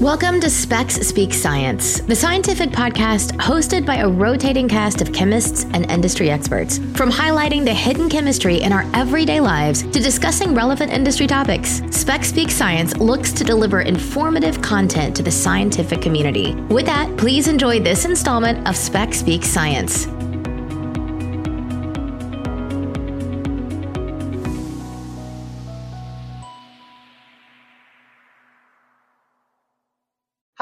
Welcome 0.00 0.40
to 0.40 0.48
SPEX 0.48 0.94
Speak 1.06 1.34
Science, 1.34 2.00
the 2.00 2.16
scientific 2.16 2.70
podcast 2.70 3.32
hosted 3.32 3.84
by 3.84 3.96
a 3.96 4.08
rotating 4.08 4.66
cast 4.66 5.02
of 5.02 5.12
chemists 5.12 5.64
and 5.74 5.90
industry 5.90 6.30
experts. 6.30 6.78
From 6.94 7.10
highlighting 7.10 7.66
the 7.66 7.74
hidden 7.74 8.08
chemistry 8.08 8.62
in 8.62 8.72
our 8.72 8.86
everyday 8.94 9.40
lives 9.40 9.82
to 9.82 10.00
discussing 10.00 10.54
relevant 10.54 10.90
industry 10.90 11.26
topics, 11.26 11.82
SPEX 11.90 12.28
Speak 12.28 12.50
Science 12.50 12.96
looks 12.96 13.30
to 13.34 13.44
deliver 13.44 13.82
informative 13.82 14.62
content 14.62 15.14
to 15.16 15.22
the 15.22 15.30
scientific 15.30 16.00
community. 16.00 16.54
With 16.70 16.86
that, 16.86 17.14
please 17.18 17.46
enjoy 17.46 17.80
this 17.80 18.06
installment 18.06 18.66
of 18.66 18.78
SPEX 18.78 19.18
Speak 19.18 19.44
Science. 19.44 20.06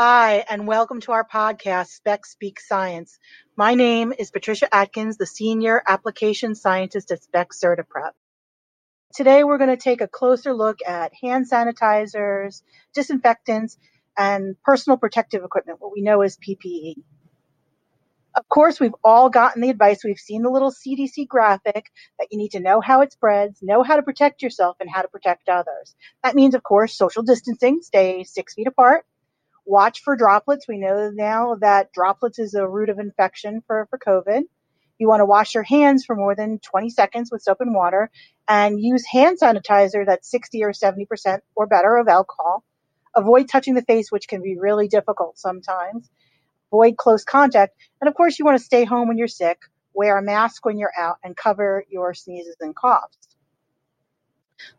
Hi, 0.01 0.45
and 0.49 0.69
welcome 0.69 1.01
to 1.01 1.11
our 1.11 1.27
podcast, 1.27 1.89
Spec 1.89 2.25
Speak 2.25 2.61
Science. 2.61 3.19
My 3.57 3.75
name 3.75 4.13
is 4.17 4.31
Patricia 4.31 4.73
Atkins, 4.73 5.17
the 5.17 5.27
Senior 5.27 5.83
Application 5.85 6.55
Scientist 6.55 7.11
at 7.11 7.21
SPEX 7.25 7.61
CertiPrep. 7.61 8.13
Today, 9.13 9.43
we're 9.43 9.59
going 9.59 9.71
to 9.71 9.77
take 9.77 10.01
a 10.01 10.07
closer 10.07 10.55
look 10.55 10.79
at 10.87 11.15
hand 11.21 11.51
sanitizers, 11.51 12.63
disinfectants, 12.95 13.77
and 14.17 14.55
personal 14.63 14.99
protective 14.99 15.43
equipment, 15.43 15.81
what 15.81 15.93
we 15.93 16.01
know 16.01 16.21
as 16.21 16.37
PPE. 16.37 16.95
Of 18.37 18.49
course, 18.49 18.79
we've 18.79 18.95
all 19.03 19.31
gotten 19.31 19.63
the 19.63 19.71
advice. 19.71 20.05
We've 20.05 20.17
seen 20.17 20.43
the 20.43 20.51
little 20.51 20.71
CDC 20.71 21.27
graphic 21.27 21.91
that 22.21 22.29
you 22.31 22.39
need 22.39 22.53
to 22.53 22.61
know 22.61 22.81
how 22.81 23.01
it 23.01 23.13
spreads, 23.15 23.59
know 23.63 23.83
how 23.83 23.97
to 23.97 24.03
protect 24.03 24.43
yourself, 24.43 24.77
and 24.79 24.89
how 24.89 25.03
to 25.03 25.09
protect 25.09 25.49
others. 25.49 25.97
That 26.23 26.37
means, 26.37 26.55
of 26.55 26.63
course, 26.63 26.97
social 26.97 27.25
distancing, 27.25 27.81
stay 27.83 28.23
six 28.23 28.55
feet 28.55 28.69
apart, 28.69 29.05
Watch 29.69 30.01
for 30.03 30.17
droplets. 30.17 30.67
We 30.67 30.79
know 30.79 31.11
now 31.13 31.57
that 31.57 31.93
droplets 31.93 32.39
is 32.39 32.55
a 32.55 32.67
root 32.67 32.89
of 32.89 32.99
infection 32.99 33.63
for, 33.67 33.87
for 33.91 33.99
COVID. 33.99 34.45
You 34.97 35.09
want 35.09 35.21
to 35.21 35.27
wash 35.27 35.55
your 35.55 35.63
hands 35.63 36.07
for 36.07 36.17
more 36.17 36.35
than 36.35 36.59
20 36.59 36.89
seconds 36.89 37.31
with 37.31 37.43
soap 37.43 37.59
and 37.61 37.75
water 37.75 38.11
and 38.49 38.81
use 38.81 39.05
hand 39.05 39.39
sanitizer 39.39 40.07
that's 40.07 40.31
60 40.31 40.65
or 40.65 40.73
70% 40.73 41.41
or 41.55 41.67
better 41.67 41.99
of 41.99 42.09
alcohol. 42.09 42.65
Avoid 43.15 43.51
touching 43.51 43.75
the 43.75 43.83
face, 43.83 44.11
which 44.11 44.27
can 44.27 44.41
be 44.41 44.57
really 44.57 44.89
difficult 44.89 45.39
sometimes. 45.39 46.09
Avoid 46.73 46.97
close 46.97 47.25
contact. 47.25 47.75
And 48.01 48.09
of 48.09 48.15
course, 48.15 48.39
you 48.39 48.47
want 48.47 48.57
to 48.57 48.65
stay 48.65 48.85
home 48.85 49.07
when 49.07 49.19
you're 49.19 49.29
sick, 49.29 49.59
wear 49.93 50.17
a 50.17 50.23
mask 50.23 50.65
when 50.65 50.79
you're 50.79 50.99
out, 50.99 51.19
and 51.23 51.37
cover 51.37 51.85
your 51.91 52.15
sneezes 52.15 52.57
and 52.61 52.75
coughs. 52.75 53.19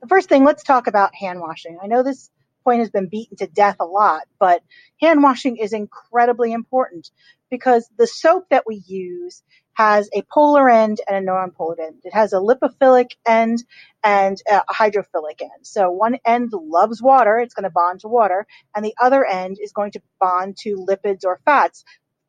The 0.02 0.08
first 0.08 0.30
thing, 0.30 0.46
let's 0.46 0.64
talk 0.64 0.88
about 0.88 1.14
hand 1.14 1.40
washing. 1.42 1.78
I 1.80 1.86
know 1.86 2.02
this 2.02 2.32
point 2.70 2.82
has 2.82 2.92
been 2.92 3.10
beaten 3.10 3.36
to 3.38 3.48
death 3.48 3.78
a 3.80 3.86
lot, 3.86 4.22
but 4.40 4.62
hand 5.02 5.24
washing 5.24 5.58
is 5.58 5.74
incredibly 5.74 6.54
important 6.54 7.10
because 7.50 7.90
the 7.98 8.06
soap 8.06 8.46
that 8.52 8.66
we 8.68 8.84
use 8.86 9.42
has 9.74 10.08
a 10.14 10.22
polar 10.32 10.70
end 10.70 11.00
and 11.08 11.18
a 11.18 11.22
non-polar 11.22 11.82
end. 11.82 12.02
It 12.04 12.14
has 12.14 12.32
a 12.32 12.36
lipophilic 12.36 13.14
end 13.26 13.64
and 14.04 14.38
a 14.48 14.62
hydrophilic 14.72 15.42
end. 15.42 15.64
So 15.64 15.90
one 15.90 16.18
end 16.26 16.52
loves 16.54 17.02
water, 17.02 17.40
it's 17.40 17.56
going 17.56 17.64
to 17.64 17.72
bond 17.72 18.02
to 18.02 18.08
water, 18.08 18.46
and 18.76 18.86
the 18.86 18.94
other 19.02 19.26
end 19.26 19.58
is 19.60 19.72
going 19.72 19.92
to 19.94 20.02
bond 20.20 20.58
to 20.58 20.86
lipids 20.88 21.26
or 21.26 21.40
fats, 21.46 21.84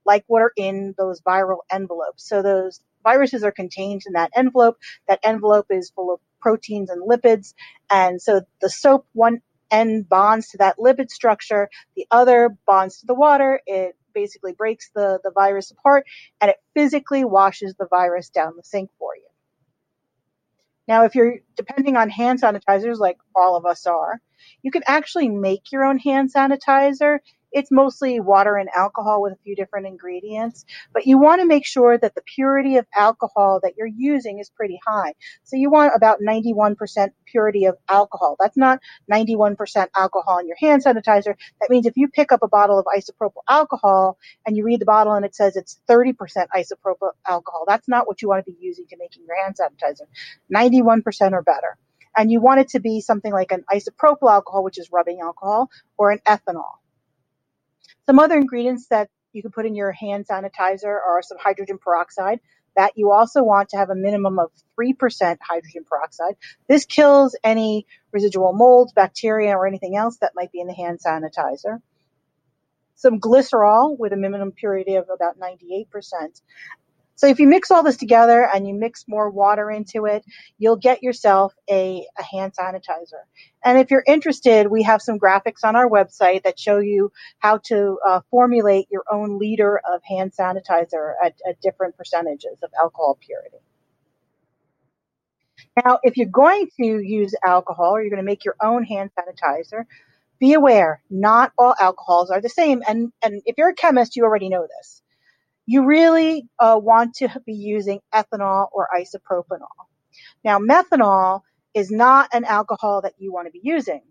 like 0.07 0.25
what 0.27 0.41
are 0.41 0.53
in 0.57 0.95
those 0.97 1.21
viral 1.21 1.59
envelopes. 1.71 2.27
So 2.27 2.41
those 2.41 2.81
viruses 3.03 3.45
are 3.45 3.53
contained 3.53 4.03
in 4.07 4.15
that 4.15 4.31
envelope. 4.35 4.79
That 5.07 5.21
envelope 5.23 5.67
is 5.69 5.91
full 5.91 6.15
of 6.15 6.21
proteins 6.41 6.89
and 6.89 7.03
lipids. 7.07 7.53
And 7.91 8.23
so 8.23 8.43
the 8.63 8.71
soap, 8.71 9.07
one 9.13 9.43
end 9.71 10.09
bonds 10.09 10.49
to 10.49 10.59
that 10.59 10.79
lipid 10.79 11.11
structure, 11.11 11.69
the 11.97 12.07
other 12.11 12.57
bonds 12.67 13.01
to 13.01 13.07
the 13.07 13.15
water. 13.15 13.61
It 13.67 13.97
basically 14.15 14.53
breaks 14.53 14.91
the, 14.95 15.21
the 15.23 15.31
virus 15.33 15.71
apart 15.71 16.05
and 16.41 16.51
it 16.51 16.57
physically 16.75 17.25
washes 17.25 17.75
the 17.79 17.87
virus 17.89 18.31
down 18.31 18.55
the 18.57 18.63
sink 18.65 18.91
for 18.99 19.17
you. 19.17 19.23
Now, 20.89 21.05
if 21.05 21.15
you're 21.15 21.37
depending 21.57 21.97
on 21.97 22.11
hand 22.11 22.43
sanitizers 22.43 22.99
like 22.99 23.19
all 23.35 23.57
of 23.57 23.65
us 23.65 23.87
are, 23.87 24.21
you 24.63 24.71
can 24.71 24.83
actually 24.87 25.29
make 25.29 25.71
your 25.71 25.85
own 25.85 25.99
hand 25.99 26.33
sanitizer 26.35 27.21
it's 27.53 27.71
mostly 27.71 28.21
water 28.21 28.57
and 28.57 28.69
alcohol 28.77 29.23
with 29.23 29.35
a 29.35 29.39
few 29.45 29.57
different 29.57 29.87
ingredients, 29.87 30.65
but 30.93 31.07
you 31.07 31.19
want 31.19 31.41
to 31.41 31.47
make 31.47 31.67
sure 31.67 31.99
that 31.99 32.15
the 32.15 32.23
purity 32.23 32.77
of 32.77 32.87
alcohol 32.97 33.61
that 33.63 33.75
you're 33.77 33.87
using 33.87 34.39
is 34.39 34.51
pretty 34.51 34.81
high. 34.87 35.15
So 35.45 35.57
you 35.57 35.71
want 35.71 35.93
about 35.97 36.21
91% 36.21 37.11
purity 37.27 37.67
of 37.67 37.77
alcohol. 37.89 38.37
That's 38.39 38.57
not 38.57 38.81
91% 39.13 39.89
alcohol 39.97 40.39
in 40.39 40.49
your 40.49 40.57
hand 40.61 40.85
sanitizer. 40.85 41.37
That 41.61 41.71
means 41.71 41.87
if 41.87 41.97
you 41.97 42.09
pick 42.09 42.33
up 42.33 42.43
a 42.43 42.49
bottle 42.49 42.79
of 42.79 42.87
isopropyl 42.87 43.43
alcohol 43.49 44.19
and 44.47 44.57
you 44.57 44.65
read 44.65 44.81
the 44.81 44.87
bottle 44.87 45.15
and 45.15 45.25
it 45.25 45.35
says 45.35 45.57
it's 45.57 45.81
30% 45.89 46.15
isopropyl 46.57 47.13
alcohol, 47.29 47.65
that's 47.67 47.89
not 47.89 48.07
what 48.07 48.23
you 48.23 48.29
want 48.29 48.45
to 48.45 48.51
be 48.51 48.59
using 48.61 48.87
to 48.89 48.97
making 48.99 49.25
your 49.27 49.43
hand 49.43 49.57
sanitizer. 49.61 50.07
91% 50.55 51.33
or 51.33 51.43
better 51.43 51.79
and 52.17 52.31
you 52.31 52.41
want 52.41 52.61
it 52.61 52.69
to 52.71 52.81
be 52.81 53.01
something 53.01 53.33
like 53.33 53.53
an 53.53 53.65
isopropyl 53.73 54.31
alcohol, 54.31 54.65
which 54.65 54.79
is 54.79 54.91
rubbing 54.93 55.21
alcohol, 55.23 55.71
or 55.99 56.11
an 56.11 56.21
ethanol. 56.29 56.80
Some 58.11 58.19
other 58.19 58.39
ingredients 58.39 58.89
that 58.89 59.09
you 59.33 59.41
can 59.41 59.53
put 59.53 59.67
in 59.67 59.77
your 59.77 59.93
hand 59.93 60.27
sanitizer 60.27 60.87
are 60.87 61.23
some 61.23 61.39
hydrogen 61.39 61.79
peroxide 61.79 62.41
that 62.75 62.95
you 62.97 63.13
also 63.13 63.45
want 63.45 63.69
to 63.69 63.77
have 63.77 63.89
a 63.89 63.95
minimum 63.95 64.41
of 64.41 64.51
3% 64.77 65.39
hydrogen 65.41 65.85
peroxide. 65.89 66.35
This 66.69 66.87
kills 66.87 67.37
any 67.45 67.87
residual 68.11 68.53
molds, 68.53 68.93
bacteria, 68.93 69.57
or 69.57 69.65
anything 69.65 69.95
else 69.95 70.17
that 70.23 70.33
might 70.35 70.51
be 70.51 70.59
in 70.59 70.67
the 70.67 70.75
hand 70.75 70.99
sanitizer. 70.99 71.81
Some 72.97 73.21
glycerol 73.21 73.97
with 73.97 74.13
a 74.13 74.17
minimum 74.17 74.51
purity 74.51 74.97
of 74.97 75.07
about 75.09 75.39
98%. 75.39 75.87
So 77.21 77.27
if 77.27 77.39
you 77.39 77.47
mix 77.47 77.71
all 77.71 77.83
this 77.83 77.99
together 77.99 78.49
and 78.49 78.67
you 78.67 78.73
mix 78.73 79.05
more 79.07 79.29
water 79.29 79.71
into 79.71 80.07
it, 80.07 80.25
you'll 80.57 80.77
get 80.79 81.03
yourself 81.03 81.53
a, 81.69 82.07
a 82.19 82.23
hand 82.23 82.55
sanitizer. 82.59 83.25
And 83.63 83.79
if 83.79 83.91
you're 83.91 84.03
interested, 84.07 84.69
we 84.69 84.85
have 84.85 85.03
some 85.03 85.19
graphics 85.19 85.63
on 85.63 85.77
our 85.77 85.87
website 85.87 86.45
that 86.45 86.59
show 86.59 86.79
you 86.79 87.13
how 87.39 87.59
to 87.65 87.99
uh, 88.09 88.21
formulate 88.31 88.87
your 88.91 89.05
own 89.13 89.39
liter 89.39 89.83
of 89.93 90.01
hand 90.03 90.33
sanitizer 90.33 91.13
at, 91.23 91.35
at 91.47 91.61
different 91.61 91.95
percentages 91.99 92.57
of 92.63 92.71
alcohol 92.81 93.19
purity. 93.21 93.59
Now, 95.85 95.99
if 96.03 96.17
you're 96.17 96.27
going 96.27 96.69
to 96.79 97.01
use 97.03 97.35
alcohol 97.45 97.97
or 97.97 98.01
you're 98.01 98.09
going 98.09 98.17
to 98.17 98.25
make 98.25 98.47
your 98.47 98.57
own 98.63 98.83
hand 98.83 99.11
sanitizer, 99.15 99.85
be 100.39 100.55
aware, 100.55 101.03
not 101.11 101.53
all 101.59 101.75
alcohols 101.79 102.31
are 102.31 102.41
the 102.41 102.49
same. 102.49 102.83
And, 102.89 103.13
and 103.23 103.43
if 103.45 103.59
you're 103.59 103.69
a 103.69 103.75
chemist, 103.75 104.17
you 104.17 104.25
already 104.25 104.49
know 104.49 104.67
this 104.67 105.03
you 105.71 105.85
really 105.85 106.49
uh, 106.59 106.77
want 106.83 107.15
to 107.15 107.29
be 107.47 107.53
using 107.53 108.01
ethanol 108.13 108.67
or 108.73 108.89
isopropanol. 108.93 109.69
Now, 110.43 110.59
methanol 110.59 111.43
is 111.75 111.93
not 111.93 112.31
an 112.33 112.45
alcohol 112.45 113.03
that 113.03 113.15
you 113.19 113.33
want 113.33 113.47
to 113.47 113.53
be 113.53 113.61
using. 113.63 114.03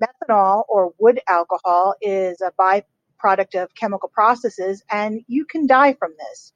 Methanol 0.00 0.62
or 0.68 0.94
wood 1.00 1.18
alcohol 1.28 1.96
is 2.00 2.40
a 2.40 2.52
byproduct 2.52 3.60
of 3.60 3.74
chemical 3.74 4.08
processes, 4.08 4.84
and 4.88 5.20
you 5.26 5.44
can 5.46 5.66
die 5.66 5.94
from 5.94 6.12
this. 6.16 6.52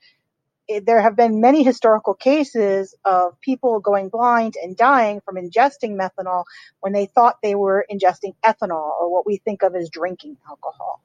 There 0.84 1.02
have 1.02 1.16
been 1.16 1.40
many 1.40 1.64
historical 1.64 2.14
cases 2.14 2.94
of 3.04 3.40
people 3.40 3.80
going 3.80 4.08
blind 4.08 4.54
and 4.62 4.76
dying 4.76 5.20
from 5.20 5.34
ingesting 5.34 5.98
methanol 5.98 6.44
when 6.78 6.92
they 6.92 7.06
thought 7.06 7.38
they 7.42 7.56
were 7.56 7.84
ingesting 7.92 8.36
ethanol 8.44 8.92
or 9.00 9.10
what 9.12 9.26
we 9.26 9.38
think 9.38 9.64
of 9.64 9.74
as 9.74 9.90
drinking 9.90 10.36
alcohol. 10.48 11.02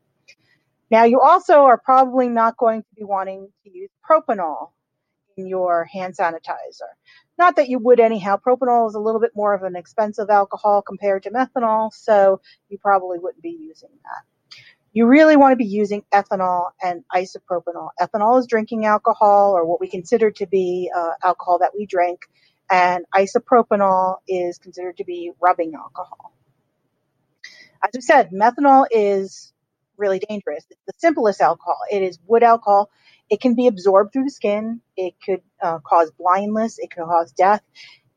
Now, 0.93 1.05
you 1.05 1.21
also 1.21 1.63
are 1.63 1.79
probably 1.79 2.29
not 2.29 2.55
going 2.55 2.83
to 2.83 2.87
be 2.95 3.03
wanting 3.03 3.49
to 3.63 3.69
use 3.71 3.89
propanol 4.07 4.73
in 5.35 5.47
your 5.47 5.85
hand 5.85 6.15
sanitizer. 6.15 6.91
Not 7.35 7.55
that 7.55 7.67
you 7.67 7.79
would 7.79 7.99
anyhow. 7.99 8.37
Propanol 8.37 8.87
is 8.89 8.93
a 8.93 8.99
little 8.99 9.19
bit 9.19 9.31
more 9.35 9.55
of 9.55 9.63
an 9.63 9.75
expensive 9.75 10.29
alcohol 10.29 10.83
compared 10.83 11.23
to 11.23 11.31
methanol, 11.31 11.91
so 11.91 12.41
you 12.69 12.77
probably 12.77 13.17
wouldn't 13.17 13.41
be 13.41 13.57
using 13.59 13.89
that. 14.03 14.21
You 14.91 15.07
really 15.07 15.35
want 15.35 15.53
to 15.53 15.55
be 15.55 15.65
using 15.65 16.03
ethanol 16.13 16.69
and 16.79 17.03
isopropanol. 17.11 17.89
Ethanol 17.99 18.39
is 18.39 18.45
drinking 18.45 18.85
alcohol 18.85 19.53
or 19.57 19.65
what 19.65 19.81
we 19.81 19.87
consider 19.87 20.29
to 20.29 20.45
be 20.45 20.91
uh, 20.95 21.13
alcohol 21.23 21.57
that 21.57 21.71
we 21.75 21.87
drink, 21.87 22.19
and 22.69 23.03
isopropanol 23.15 24.17
is 24.27 24.59
considered 24.59 24.97
to 24.97 25.05
be 25.05 25.31
rubbing 25.41 25.73
alcohol. 25.73 26.33
As 27.83 27.89
we 27.95 28.01
said, 28.01 28.29
methanol 28.29 28.85
is 28.91 29.52
really 29.97 30.19
dangerous. 30.19 30.65
It's 30.69 30.81
the 30.87 30.93
simplest 30.97 31.41
alcohol. 31.41 31.77
It 31.91 32.03
is 32.03 32.19
wood 32.27 32.43
alcohol. 32.43 32.89
It 33.29 33.41
can 33.41 33.55
be 33.55 33.67
absorbed 33.67 34.13
through 34.13 34.25
the 34.25 34.31
skin. 34.31 34.81
It 34.97 35.15
could 35.25 35.41
uh, 35.61 35.79
cause 35.79 36.11
blindness. 36.17 36.79
It 36.79 36.91
could 36.91 37.05
cause 37.05 37.31
death. 37.31 37.61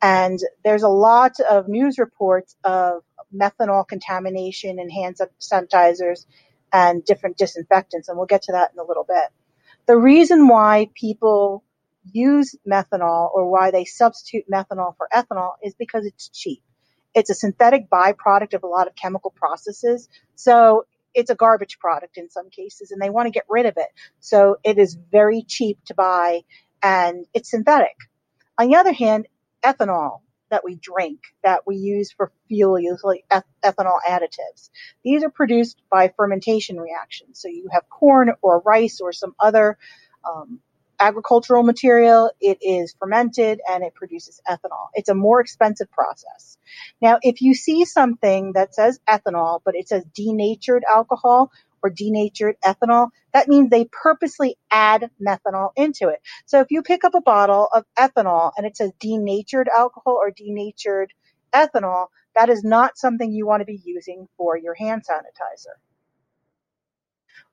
And 0.02 0.38
there's 0.64 0.82
a 0.82 0.88
lot 0.88 1.40
of 1.40 1.68
news 1.68 1.98
reports 1.98 2.56
of 2.64 3.02
methanol 3.34 3.86
contamination 3.86 4.78
in 4.78 4.90
hand 4.90 5.16
sanitizers 5.40 6.26
and 6.72 7.04
different 7.04 7.38
disinfectants. 7.38 8.08
And 8.08 8.16
we'll 8.18 8.26
get 8.26 8.42
to 8.42 8.52
that 8.52 8.72
in 8.72 8.78
a 8.78 8.84
little 8.84 9.04
bit. 9.04 9.30
The 9.86 9.96
reason 9.96 10.48
why 10.48 10.90
people 10.94 11.64
use 12.12 12.54
methanol 12.68 13.30
or 13.34 13.50
why 13.50 13.70
they 13.70 13.84
substitute 13.84 14.44
methanol 14.50 14.96
for 14.96 15.08
ethanol 15.12 15.54
is 15.62 15.74
because 15.74 16.06
it's 16.06 16.28
cheap. 16.28 16.62
It's 17.14 17.30
a 17.30 17.34
synthetic 17.34 17.88
byproduct 17.88 18.54
of 18.54 18.62
a 18.62 18.66
lot 18.66 18.86
of 18.88 18.94
chemical 18.94 19.30
processes. 19.30 20.08
So 20.34 20.86
it's 21.16 21.30
a 21.30 21.34
garbage 21.34 21.80
product 21.80 22.18
in 22.18 22.30
some 22.30 22.50
cases 22.50 22.92
and 22.92 23.02
they 23.02 23.10
want 23.10 23.26
to 23.26 23.32
get 23.32 23.44
rid 23.48 23.66
of 23.66 23.74
it. 23.78 23.88
So 24.20 24.58
it 24.64 24.78
is 24.78 24.96
very 25.10 25.42
cheap 25.42 25.78
to 25.86 25.94
buy 25.94 26.42
and 26.82 27.26
it's 27.34 27.50
synthetic. 27.50 27.96
On 28.58 28.68
the 28.68 28.76
other 28.76 28.92
hand, 28.92 29.26
ethanol 29.64 30.20
that 30.50 30.64
we 30.64 30.76
drink, 30.76 31.20
that 31.42 31.66
we 31.66 31.76
use 31.76 32.12
for 32.12 32.30
fuel, 32.48 32.78
usually 32.78 33.24
ethanol 33.64 33.98
additives. 34.08 34.70
These 35.04 35.24
are 35.24 35.30
produced 35.30 35.82
by 35.90 36.12
fermentation 36.16 36.78
reactions. 36.78 37.40
So 37.40 37.48
you 37.48 37.68
have 37.72 37.88
corn 37.88 38.32
or 38.42 38.60
rice 38.60 39.00
or 39.00 39.12
some 39.12 39.34
other 39.40 39.78
um, 40.24 40.60
agricultural 41.00 41.62
material. 41.62 42.30
It 42.40 42.58
is 42.62 42.94
fermented 42.98 43.60
and 43.70 43.84
it 43.84 43.94
produces 43.94 44.40
ethanol. 44.48 44.88
It's 44.94 45.08
a 45.08 45.14
more 45.14 45.40
expensive 45.40 45.90
process. 45.90 46.58
Now, 47.02 47.18
if 47.22 47.42
you 47.42 47.54
see 47.54 47.84
something 47.84 48.52
that 48.54 48.74
says 48.74 49.00
ethanol, 49.08 49.60
but 49.64 49.76
it 49.76 49.88
says 49.88 50.04
denatured 50.14 50.84
alcohol 50.90 51.52
or 51.82 51.90
denatured 51.90 52.56
ethanol, 52.64 53.10
that 53.34 53.48
means 53.48 53.70
they 53.70 53.86
purposely 53.92 54.56
add 54.70 55.10
methanol 55.24 55.70
into 55.76 56.08
it. 56.08 56.20
So 56.46 56.60
if 56.60 56.68
you 56.70 56.82
pick 56.82 57.04
up 57.04 57.14
a 57.14 57.20
bottle 57.20 57.68
of 57.74 57.84
ethanol 57.98 58.52
and 58.56 58.66
it 58.66 58.76
says 58.76 58.92
denatured 59.00 59.68
alcohol 59.74 60.14
or 60.14 60.30
denatured 60.30 61.12
ethanol, 61.52 62.08
that 62.36 62.50
is 62.50 62.64
not 62.64 62.98
something 62.98 63.32
you 63.32 63.46
want 63.46 63.60
to 63.60 63.66
be 63.66 63.80
using 63.84 64.28
for 64.36 64.56
your 64.58 64.74
hand 64.74 65.04
sanitizer. 65.08 65.76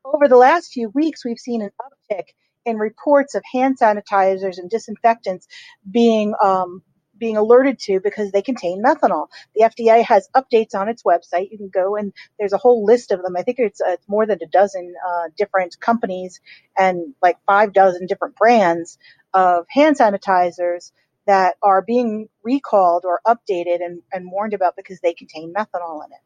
Over 0.06 0.28
the 0.28 0.38
last 0.38 0.74
few 0.74 0.90
weeks, 0.90 1.24
we've 1.24 1.40
seen 1.40 1.62
an 1.62 1.72
uptick 1.82 2.26
in 2.66 2.78
reports 2.78 3.36
of 3.36 3.44
hand 3.52 3.80
sanitizers 3.80 4.58
and 4.60 4.70
disinfectants 4.70 5.48
being 5.90 6.34
um, 6.44 6.84
being 7.18 7.38
alerted 7.38 7.80
to 7.80 8.00
because 8.02 8.32
they 8.32 8.42
contain 8.44 8.84
methanol. 8.84 9.28
The 9.56 9.64
FDA 9.66 10.04
has 10.06 10.30
updates 10.36 10.76
on 10.76 10.90
its 10.90 11.04
website. 11.04 11.52
You 11.52 11.58
can 11.60 11.70
go 11.70 11.96
and 11.96 12.14
there's 12.40 12.54
a 12.54 12.58
whole 12.60 12.86
list 12.86 13.12
of 13.12 13.24
them. 13.24 13.38
I 13.38 13.44
think 13.44 13.60
it's, 13.60 13.82
uh, 13.82 13.98
more 14.08 14.26
than 14.28 14.40
a 14.44 14.48
dozen 14.48 14.94
uh, 15.08 15.30
different 15.38 15.80
companies 15.80 16.42
and 16.78 17.16
like 17.22 17.38
five 17.48 17.74
dozen 17.74 18.08
different 18.08 18.36
brands 18.38 18.98
of 19.34 19.66
hand 19.70 19.98
sanitizers 20.00 20.92
that 21.28 21.56
are 21.64 21.82
being 21.84 22.30
recalled 22.44 23.06
or 23.06 23.22
updated 23.28 23.78
and, 23.86 24.02
and 24.14 24.32
warned 24.32 24.54
about 24.54 24.76
because 24.78 25.00
they 25.02 25.14
contain 25.14 25.54
methanol 25.54 26.06
in 26.06 26.12
it. 26.12 26.20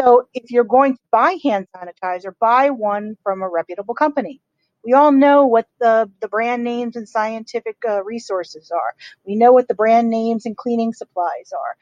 So 0.00 0.28
if 0.34 0.50
you're 0.50 0.64
going 0.64 0.94
to 0.96 1.00
buy 1.12 1.38
hand 1.44 1.68
sanitizer, 1.76 2.32
buy 2.40 2.70
one 2.70 3.16
from 3.22 3.42
a 3.42 3.48
reputable 3.48 3.94
company. 3.94 4.42
We 4.84 4.94
all 4.94 5.12
know 5.12 5.46
what 5.46 5.66
the, 5.80 6.10
the 6.20 6.28
brand 6.28 6.64
names 6.64 6.96
and 6.96 7.08
scientific 7.08 7.76
uh, 7.88 8.04
resources 8.04 8.70
are. 8.70 8.94
We 9.26 9.36
know 9.36 9.52
what 9.52 9.68
the 9.68 9.74
brand 9.74 10.10
names 10.10 10.46
and 10.46 10.56
cleaning 10.56 10.92
supplies 10.92 11.52
are. 11.52 11.76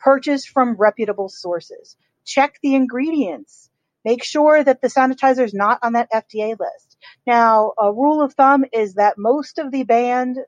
Purchase 0.00 0.46
from 0.46 0.76
reputable 0.76 1.28
sources. 1.28 1.96
Check 2.24 2.58
the 2.62 2.74
ingredients. 2.74 3.70
Make 4.04 4.24
sure 4.24 4.62
that 4.64 4.82
the 4.82 4.88
sanitizer 4.88 5.44
is 5.44 5.54
not 5.54 5.80
on 5.82 5.94
that 5.94 6.10
FDA 6.12 6.58
list. 6.58 6.96
Now, 7.26 7.72
a 7.80 7.92
rule 7.92 8.22
of 8.22 8.34
thumb 8.34 8.64
is 8.72 8.94
that 8.94 9.18
most 9.18 9.58
of 9.58 9.70
the 9.72 9.84
banned 9.84 10.38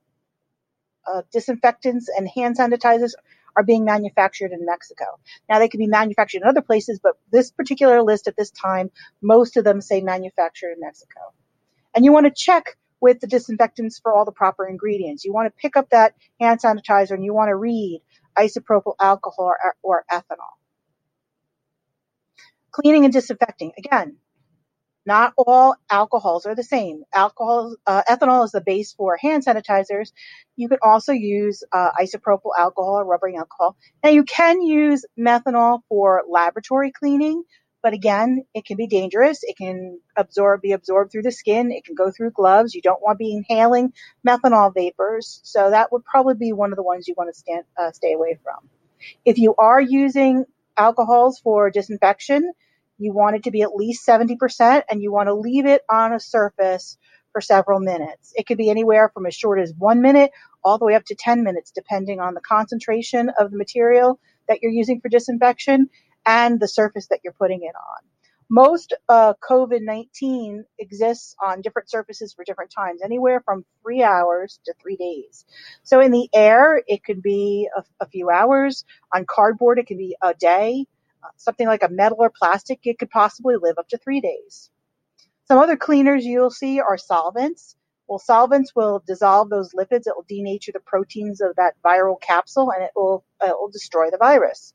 uh, 1.07 1.23
disinfectants 1.33 2.09
and 2.17 2.29
hand 2.29 2.59
sanitizers 2.59 3.13
are 3.57 3.63
being 3.65 3.85
manufactured 3.85 4.53
in 4.53 4.65
Mexico. 4.67 5.05
Now 5.49 5.59
they 5.59 5.69
can 5.69 5.79
be 5.79 5.87
manufactured 5.87 6.43
in 6.43 6.49
other 6.49 6.63
places, 6.63 7.01
but 7.03 7.15
this 7.31 7.51
particular 7.53 8.03
list 8.03 8.29
at 8.29 8.37
this 8.37 8.51
time, 8.51 8.91
most 9.23 9.57
of 9.57 9.65
them 9.65 9.81
say 9.81 10.01
manufactured 10.01 10.73
in 10.73 10.81
Mexico. 10.81 11.21
And 11.95 12.05
you 12.05 12.13
want 12.13 12.27
to 12.27 12.33
check 12.35 12.77
with 13.01 13.21
the 13.21 13.29
disinfectants 13.29 14.01
for 14.01 14.15
all 14.15 14.25
the 14.27 14.33
proper 14.33 14.67
ingredients. 14.69 15.25
You 15.25 15.33
want 15.35 15.49
to 15.49 15.61
pick 15.61 15.77
up 15.77 15.91
that 15.91 16.15
hand 16.41 16.61
sanitizer 16.63 17.13
and 17.13 17.25
you 17.25 17.35
want 17.35 17.51
to 17.51 17.57
read 17.57 18.03
isopropyl 18.39 18.95
alcohol 19.01 19.47
or, 19.47 19.77
or 19.83 20.05
ethanol. 20.13 20.57
Cleaning 22.73 23.05
and 23.05 23.13
disinfecting. 23.15 23.73
Again, 23.79 24.17
not 25.05 25.33
all 25.37 25.75
alcohols 25.91 26.47
are 26.47 26.55
the 26.55 26.63
same. 26.63 27.03
Alcohol, 27.13 27.75
uh, 27.87 28.03
ethanol 28.09 28.45
is 28.45 28.53
the 28.53 28.61
base 28.61 28.93
for 28.93 29.17
hand 29.17 29.45
sanitizers. 29.45 30.13
You 30.57 30.69
can 30.69 30.79
also 30.83 31.13
use 31.13 31.65
uh, 31.73 31.91
isopropyl 32.01 32.51
alcohol 32.59 33.01
or 33.01 33.05
rubbering 33.05 33.37
alcohol. 33.37 33.77
Now 34.05 34.11
you 34.11 34.23
can 34.25 34.63
use 34.63 35.05
methanol 35.19 35.81
for 35.89 36.23
laboratory 36.31 36.93
cleaning, 36.93 37.43
but 37.85 37.93
again, 37.93 38.47
it 38.55 38.65
can 38.65 38.79
be 38.79 38.87
dangerous. 38.87 39.41
It 39.43 39.59
can 39.59 40.01
absorb, 40.17 40.63
be 40.63 40.73
absorbed 40.73 41.13
through 41.13 41.23
the 41.23 41.31
skin. 41.31 41.71
It 41.71 41.85
can 41.85 41.95
go 41.95 42.11
through 42.11 42.31
gloves. 42.31 42.75
You 42.75 42.81
don't 42.81 43.03
want 43.03 43.17
to 43.17 43.23
be 43.23 43.37
inhaling 43.37 43.93
methanol 44.27 44.73
vapors. 44.73 45.43
So 45.45 45.69
that 45.69 45.93
would 45.93 46.03
probably 46.03 46.35
be 46.35 46.55
one 46.55 46.73
of 46.73 46.77
the 46.77 46.83
ones 46.83 47.07
you 47.07 47.15
want 47.15 47.33
to 47.33 47.39
stand, 47.39 47.65
uh, 47.79 47.93
stay 47.93 48.15
away 48.15 48.39
from. 48.43 48.71
If 49.27 49.37
you 49.37 49.55
are 49.59 49.83
using 49.83 50.47
alcohols 50.79 51.41
for 51.41 51.71
disinfection, 51.71 52.51
you 52.97 53.13
want 53.13 53.37
it 53.37 53.43
to 53.43 53.51
be 53.51 53.61
at 53.61 53.77
least 53.77 54.07
70% 54.07 54.85
and 54.89 55.03
you 55.03 55.13
want 55.13 55.27
to 55.27 55.35
leave 55.35 55.67
it 55.67 55.83
on 55.91 56.15
a 56.15 56.21
surface 56.21 56.97
for 57.33 57.43
several 57.43 57.81
minutes. 57.81 58.33
It 58.35 58.47
could 58.47 58.57
be 58.57 58.71
anywhere 58.71 59.11
from 59.13 59.27
as 59.27 59.35
short 59.35 59.61
as 59.61 59.75
one 59.77 60.01
minute 60.01 60.31
all 60.65 60.79
the 60.79 60.87
way 60.87 60.95
up 60.95 61.05
to 61.07 61.15
10 61.15 61.45
minutes, 61.45 61.71
depending 61.71 62.19
on 62.19 62.33
the 62.33 62.41
concentration 62.41 63.31
of 63.39 63.51
the 63.51 63.59
material 63.59 64.19
that 64.49 64.61
you're 64.63 64.73
using 64.73 65.03
for 65.03 65.11
disinfection 65.11 65.91
and 66.27 66.61
the 66.61 66.69
surface 66.69 67.09
that 67.09 67.21
you're 67.23 67.33
putting 67.33 67.63
it 67.63 67.75
on. 67.75 68.03
Most 68.51 68.93
uh, 69.09 69.35
COVID 69.49 69.81
19 69.83 70.65
exists 70.79 71.35
on 71.43 71.63
different 71.63 71.91
surfaces 71.91 72.35
for 72.35 72.45
different 72.45 72.71
times, 72.71 73.01
anywhere 73.03 73.41
from 73.45 73.65
three 73.83 74.03
hours 74.03 74.61
to 74.67 74.75
three 74.81 74.97
days. 74.97 75.45
So 75.83 76.01
in 76.01 76.11
the 76.11 76.29
air, 76.35 76.83
it 76.87 77.03
could 77.03 77.23
be 77.23 77.69
a, 77.75 77.83
a 78.01 78.07
few 78.07 78.31
hours. 78.31 78.85
On 79.15 79.25
cardboard, 79.27 79.79
it 79.79 79.87
could 79.87 79.99
be 79.99 80.17
a 80.23 80.35
day. 80.35 80.87
Uh, 81.23 81.29
something 81.37 81.67
like 81.67 81.83
a 81.83 81.89
metal 81.89 82.19
or 82.21 82.31
plastic, 82.31 82.81
it 82.85 82.99
could 82.99 83.11
possibly 83.11 83.57
live 83.57 83.79
up 83.79 83.89
to 83.89 83.99
three 83.99 84.21
days. 84.21 84.71
Some 85.49 85.59
other 85.59 85.77
cleaners 85.77 86.25
you'll 86.25 86.51
see 86.51 86.81
are 86.81 86.99
solvents. 86.99 87.77
Well, 88.07 88.19
solvents 88.19 88.75
will 88.77 89.03
dissolve 89.07 89.49
those 89.49 89.73
lipids. 89.73 90.07
It 90.07 90.15
will 90.15 90.27
denature 90.31 90.73
the 90.73 90.81
proteins 90.81 91.41
of 91.41 91.57
that 91.57 91.75
viral 91.83 92.21
capsule 92.21 92.71
and 92.71 92.85
it 92.85 92.91
will, 92.95 93.25
it 93.43 93.57
will 93.59 93.71
destroy 93.71 94.11
the 94.11 94.19
virus. 94.19 94.75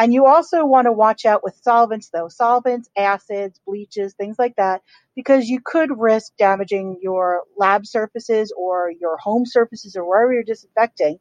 And 0.00 0.14
you 0.14 0.24
also 0.24 0.64
want 0.64 0.86
to 0.86 0.92
watch 0.92 1.26
out 1.26 1.44
with 1.44 1.60
solvents 1.62 2.08
though, 2.08 2.28
solvents, 2.28 2.88
acids, 2.96 3.60
bleaches, 3.66 4.14
things 4.14 4.38
like 4.38 4.56
that, 4.56 4.80
because 5.14 5.46
you 5.46 5.60
could 5.62 5.90
risk 5.98 6.32
damaging 6.38 7.00
your 7.02 7.42
lab 7.58 7.84
surfaces 7.84 8.50
or 8.56 8.90
your 8.90 9.18
home 9.18 9.44
surfaces 9.44 9.96
or 9.96 10.08
wherever 10.08 10.32
you're 10.32 10.42
disinfecting. 10.42 11.18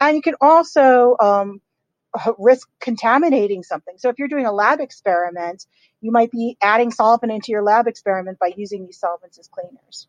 And 0.00 0.16
you 0.16 0.22
can 0.22 0.34
also 0.40 1.14
um, 1.20 1.60
risk 2.36 2.68
contaminating 2.80 3.62
something. 3.62 3.94
So 3.96 4.08
if 4.08 4.18
you're 4.18 4.26
doing 4.26 4.46
a 4.46 4.52
lab 4.52 4.80
experiment, 4.80 5.64
you 6.00 6.10
might 6.10 6.32
be 6.32 6.56
adding 6.60 6.90
solvent 6.90 7.30
into 7.30 7.52
your 7.52 7.62
lab 7.62 7.86
experiment 7.86 8.40
by 8.40 8.50
using 8.56 8.86
these 8.86 8.98
solvents 8.98 9.38
as 9.38 9.46
cleaners. 9.46 10.08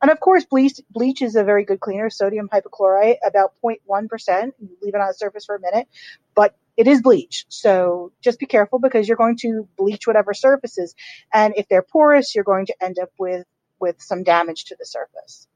And 0.00 0.12
of 0.12 0.20
course, 0.20 0.44
bleach, 0.44 0.78
bleach 0.90 1.20
is 1.20 1.34
a 1.34 1.42
very 1.42 1.64
good 1.64 1.80
cleaner, 1.80 2.10
sodium 2.10 2.48
hypochlorite, 2.48 3.16
about 3.26 3.54
0.1%. 3.64 4.52
You 4.60 4.76
leave 4.82 4.94
it 4.94 5.00
on 5.00 5.08
the 5.08 5.14
surface 5.14 5.46
for 5.46 5.56
a 5.56 5.60
minute, 5.60 5.88
but 6.36 6.54
it 6.76 6.86
is 6.86 7.02
bleach. 7.02 7.46
So 7.48 8.12
just 8.22 8.38
be 8.38 8.46
careful 8.46 8.78
because 8.78 9.08
you're 9.08 9.16
going 9.16 9.38
to 9.38 9.68
bleach 9.76 10.06
whatever 10.06 10.34
surfaces. 10.34 10.94
And 11.32 11.54
if 11.56 11.68
they're 11.68 11.82
porous, 11.82 12.34
you're 12.34 12.44
going 12.44 12.66
to 12.66 12.74
end 12.82 12.98
up 13.00 13.10
with, 13.18 13.46
with 13.80 14.00
some 14.00 14.22
damage 14.24 14.66
to 14.66 14.76
the 14.78 14.86
surface. 14.86 15.46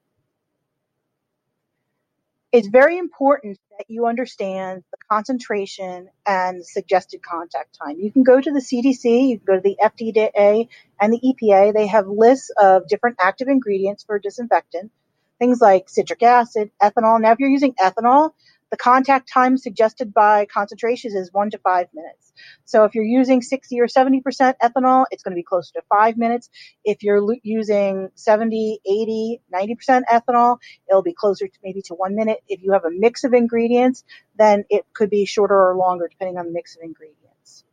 It's 2.52 2.66
very 2.66 2.98
important 2.98 3.58
that 3.78 3.84
you 3.88 4.06
understand 4.06 4.82
the 4.90 4.96
concentration 5.08 6.08
and 6.26 6.66
suggested 6.66 7.22
contact 7.22 7.78
time. 7.80 8.00
You 8.00 8.10
can 8.10 8.24
go 8.24 8.40
to 8.40 8.50
the 8.50 8.58
CDC, 8.58 9.28
you 9.28 9.38
can 9.38 9.46
go 9.46 9.54
to 9.54 9.60
the 9.60 9.76
FDA 9.80 10.68
and 11.00 11.12
the 11.12 11.20
EPA. 11.20 11.72
They 11.72 11.86
have 11.86 12.08
lists 12.08 12.50
of 12.60 12.88
different 12.88 13.18
active 13.20 13.46
ingredients 13.46 14.02
for 14.02 14.18
disinfectant, 14.18 14.90
things 15.38 15.60
like 15.60 15.88
citric 15.88 16.24
acid, 16.24 16.72
ethanol. 16.82 17.20
Now, 17.20 17.30
if 17.30 17.38
you're 17.38 17.50
using 17.50 17.74
ethanol, 17.74 18.32
the 18.70 18.76
contact 18.76 19.28
time 19.32 19.58
suggested 19.58 20.14
by 20.14 20.46
concentrations 20.46 21.14
is 21.14 21.32
one 21.32 21.50
to 21.50 21.58
five 21.58 21.88
minutes. 21.92 22.32
So 22.64 22.84
if 22.84 22.94
you're 22.94 23.04
using 23.04 23.42
60 23.42 23.80
or 23.80 23.86
70% 23.86 24.22
ethanol, 24.62 25.06
it's 25.10 25.22
going 25.22 25.32
to 25.32 25.36
be 25.36 25.42
closer 25.42 25.72
to 25.74 25.82
five 25.88 26.16
minutes. 26.16 26.48
If 26.84 27.02
you're 27.02 27.20
using 27.42 28.08
70, 28.14 28.80
80, 28.86 29.40
90% 29.52 30.02
ethanol, 30.10 30.58
it'll 30.88 31.02
be 31.02 31.12
closer 31.12 31.48
to 31.48 31.58
maybe 31.64 31.82
to 31.82 31.94
one 31.94 32.14
minute. 32.14 32.38
If 32.48 32.62
you 32.62 32.72
have 32.72 32.84
a 32.84 32.90
mix 32.90 33.24
of 33.24 33.34
ingredients, 33.34 34.04
then 34.38 34.64
it 34.70 34.86
could 34.94 35.10
be 35.10 35.24
shorter 35.24 35.70
or 35.70 35.76
longer 35.76 36.08
depending 36.08 36.38
on 36.38 36.46
the 36.46 36.52
mix 36.52 36.76
of 36.76 36.82
ingredients. 36.82 37.64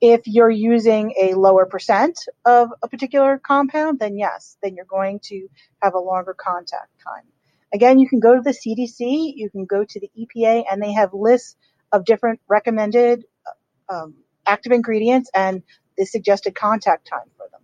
If 0.00 0.22
you're 0.26 0.50
using 0.50 1.12
a 1.20 1.34
lower 1.34 1.66
percent 1.66 2.16
of 2.44 2.70
a 2.82 2.88
particular 2.88 3.38
compound, 3.38 3.98
then 3.98 4.16
yes, 4.16 4.56
then 4.62 4.76
you're 4.76 4.84
going 4.84 5.18
to 5.24 5.48
have 5.82 5.94
a 5.94 5.98
longer 5.98 6.34
contact 6.34 6.90
time. 7.04 7.24
Again, 7.74 7.98
you 7.98 8.08
can 8.08 8.20
go 8.20 8.34
to 8.34 8.42
the 8.42 8.50
CDC, 8.52 9.34
you 9.36 9.50
can 9.50 9.66
go 9.66 9.84
to 9.84 10.00
the 10.00 10.10
EPA, 10.18 10.64
and 10.70 10.82
they 10.82 10.92
have 10.92 11.14
lists 11.14 11.56
of 11.92 12.04
different 12.04 12.40
recommended 12.48 13.24
um, 13.90 14.16
active 14.46 14.72
ingredients 14.72 15.30
and 15.34 15.62
the 15.98 16.06
suggested 16.06 16.54
contact 16.56 17.08
time 17.08 17.30
for 17.36 17.48
them. 17.52 17.62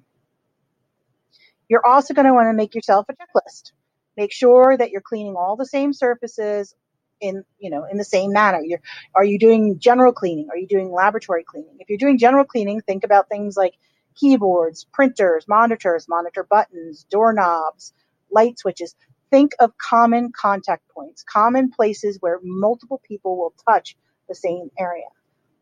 You're 1.68 1.86
also 1.86 2.14
going 2.14 2.26
to 2.26 2.34
want 2.34 2.48
to 2.48 2.54
make 2.54 2.74
yourself 2.74 3.06
a 3.08 3.14
checklist. 3.14 3.72
Make 4.16 4.32
sure 4.32 4.76
that 4.76 4.90
you're 4.90 5.00
cleaning 5.00 5.36
all 5.36 5.56
the 5.56 5.66
same 5.66 5.92
surfaces 5.92 6.74
in 7.20 7.44
you 7.58 7.70
know 7.70 7.86
in 7.90 7.96
the 7.98 8.04
same 8.04 8.32
manner. 8.32 8.60
You're, 8.62 8.80
are 9.14 9.24
you 9.24 9.38
doing 9.38 9.78
general 9.78 10.12
cleaning? 10.12 10.48
Are 10.50 10.58
you 10.58 10.68
doing 10.68 10.92
laboratory 10.92 11.44
cleaning? 11.44 11.76
If 11.80 11.88
you're 11.88 11.98
doing 11.98 12.18
general 12.18 12.44
cleaning, 12.44 12.80
think 12.82 13.04
about 13.04 13.28
things 13.28 13.56
like 13.56 13.74
keyboards, 14.14 14.84
printers, 14.92 15.46
monitors, 15.48 16.06
monitor 16.08 16.44
buttons, 16.48 17.06
doorknobs, 17.10 17.92
light 18.30 18.58
switches. 18.58 18.94
Think 19.34 19.50
of 19.58 19.76
common 19.78 20.30
contact 20.32 20.84
points, 20.94 21.24
common 21.24 21.72
places 21.72 22.18
where 22.20 22.38
multiple 22.44 23.02
people 23.04 23.36
will 23.36 23.52
touch 23.68 23.96
the 24.28 24.36
same 24.36 24.70
area. 24.78 25.08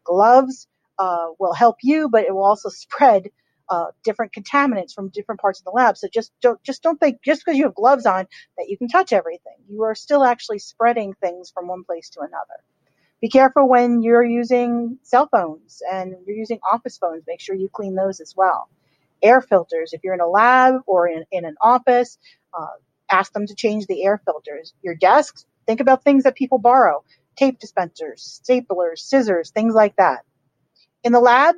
Gloves 0.05 0.69
uh, 0.99 1.29
will 1.38 1.55
help 1.55 1.76
you, 1.83 2.11
but 2.11 2.25
it 2.25 2.35
will 2.35 2.45
also 2.45 2.69
spread 2.85 3.31
uh, 3.71 3.87
different 4.05 4.35
contaminants 4.35 4.93
from 4.95 5.09
different 5.09 5.41
parts 5.41 5.59
of 5.61 5.64
the 5.64 5.71
lab. 5.71 5.97
So 5.97 6.07
just 6.12 6.33
don't 6.43 6.62
just 6.62 6.83
don't 6.83 7.00
think 7.00 7.21
just 7.25 7.47
because 7.47 7.57
you 7.57 7.64
have 7.64 7.75
gloves 7.75 8.05
on 8.05 8.26
that 8.59 8.67
you 8.69 8.76
can 8.76 8.88
touch 8.88 9.14
everything. 9.14 9.57
You 9.71 9.85
are 9.85 9.95
still 9.95 10.23
actually 10.23 10.59
spreading 10.59 11.14
things 11.23 11.50
from 11.50 11.67
one 11.67 11.85
place 11.85 12.11
to 12.11 12.21
another. 12.21 12.61
Be 13.23 13.31
careful 13.31 13.69
when 13.69 14.02
you're 14.02 14.25
using 14.25 14.99
cell 15.02 15.29
phones 15.33 15.83
and 15.91 16.14
you're 16.26 16.37
using 16.37 16.61
office 16.71 16.99
phones. 16.99 17.25
Make 17.26 17.41
sure 17.41 17.57
you 17.57 17.71
clean 17.73 17.95
those 17.95 18.21
as 18.21 18.35
well. 18.37 18.69
Air 19.23 19.41
filters. 19.41 19.95
If 19.95 20.02
you're 20.05 20.14
in 20.14 20.21
a 20.21 20.29
lab 20.29 20.83
or 20.87 21.09
in, 21.09 21.25
in 21.33 21.47
an 21.47 21.57
office, 21.62 22.19
uh, 22.52 22.67
ask 23.12 23.33
them 23.33 23.47
to 23.47 23.54
change 23.54 23.87
the 23.87 24.04
air 24.04 24.21
filters. 24.25 24.75
Your 24.83 24.95
desks. 24.95 25.47
Think 25.66 25.81
about 25.81 26.02
things 26.04 26.25
that 26.25 26.35
people 26.35 26.59
borrow: 26.59 27.04
tape 27.37 27.59
dispensers, 27.61 28.42
staplers, 28.45 28.99
scissors, 28.99 29.50
things 29.50 29.75
like 29.75 29.97
that. 29.97 30.21
In 31.04 31.12
the 31.12 31.21
lab, 31.21 31.57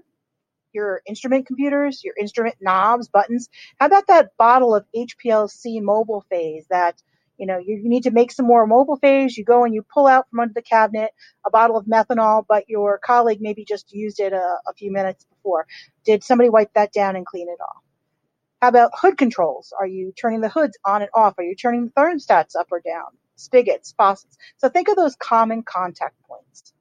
your 0.75 1.01
instrument 1.07 1.47
computers, 1.47 2.03
your 2.05 2.15
instrument 2.21 2.57
knobs, 2.61 3.09
buttons. 3.09 3.49
How 3.79 3.87
about 3.87 4.09
that 4.09 4.37
bottle 4.37 4.75
of 4.75 4.85
HPLC 4.95 5.81
mobile 5.83 6.25
phase 6.29 6.67
that 6.71 7.01
you 7.39 7.47
know 7.47 7.59
you, 7.59 7.81
need 7.89 8.05
to 8.05 8.11
make 8.11 8.33
some 8.33 8.47
more 8.47 8.67
mobile 8.67 8.97
phase 8.97 9.37
you 9.37 9.45
go 9.45 9.65
and 9.65 9.75
you 9.75 9.85
pull 9.95 10.07
out 10.07 10.29
from 10.31 10.41
under 10.41 10.55
the 10.55 10.63
cabinet 10.63 11.11
a 11.47 11.51
bottle 11.51 11.77
of 11.77 11.87
methanol 11.87 12.45
but 12.49 12.69
your 12.69 12.99
colleague 12.99 13.41
maybe 13.41 13.65
just 13.65 13.93
used 13.93 14.21
it 14.21 14.33
a, 14.33 14.57
a 14.69 14.75
few 14.77 14.93
minutes 14.93 15.25
before 15.25 15.67
did 16.05 16.23
somebody 16.23 16.49
wipe 16.49 16.73
that 16.75 16.93
down 16.93 17.17
and 17.17 17.27
clean 17.27 17.49
it 17.49 17.61
off 17.61 17.84
how 18.65 18.69
about 18.69 18.93
hood 18.95 19.19
controls? 19.19 19.75
Are 19.79 19.87
you 19.87 20.11
turning 20.19 20.41
the 20.41 20.49
hoods 20.49 20.79
on 20.87 21.03
and 21.03 21.11
off? 21.13 21.35
Are 21.37 21.45
you 21.45 21.55
turning 21.55 21.85
the 21.85 21.91
thermostats 21.91 22.57
up 22.59 22.69
or 22.73 22.81
down? 22.81 23.09
Spigots 23.37 23.93
faucets. 23.95 24.39
So 24.57 24.71
think 24.71 24.89
of 24.89 24.97
those 24.97 25.17
common 25.17 25.63
contact 25.65 26.15
points. 26.27 26.73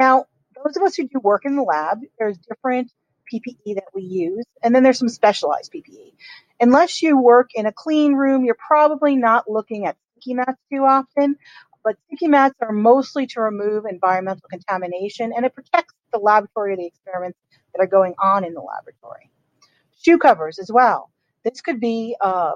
Now 0.00 0.24
those 0.64 0.78
of 0.78 0.82
us 0.82 0.96
who 0.96 1.06
do 1.08 1.20
work 1.20 1.44
in 1.44 1.56
the 1.56 1.62
lab, 1.62 1.98
there's 2.18 2.38
different 2.38 2.90
PPE 3.30 3.74
that 3.74 3.84
we 3.94 4.00
use, 4.00 4.46
and 4.62 4.74
then 4.74 4.82
there's 4.82 4.98
some 4.98 5.10
specialized 5.10 5.74
PPE. 5.74 6.14
Unless 6.58 7.02
you 7.02 7.20
work 7.20 7.50
in 7.54 7.66
a 7.66 7.72
clean 7.72 8.14
room, 8.14 8.46
you're 8.46 8.56
probably 8.66 9.14
not 9.14 9.44
looking 9.46 9.84
at 9.84 9.98
sticky 10.12 10.36
mats 10.36 10.58
too 10.72 10.84
often, 10.86 11.36
but 11.84 11.96
sticky 12.06 12.28
mats 12.28 12.54
are 12.62 12.72
mostly 12.72 13.26
to 13.26 13.42
remove 13.42 13.84
environmental 13.84 14.48
contamination 14.48 15.34
and 15.36 15.44
it 15.44 15.54
protects 15.54 15.92
the 16.14 16.18
laboratory 16.18 16.72
or 16.72 16.76
the 16.78 16.86
experiments 16.86 17.38
that 17.74 17.82
are 17.82 17.86
going 17.86 18.14
on 18.18 18.42
in 18.46 18.54
the 18.54 18.62
laboratory. 18.62 19.27
Shoe 20.08 20.18
covers 20.18 20.58
as 20.58 20.72
well. 20.72 21.10
This 21.44 21.60
could 21.60 21.80
be 21.80 22.16
uh, 22.18 22.52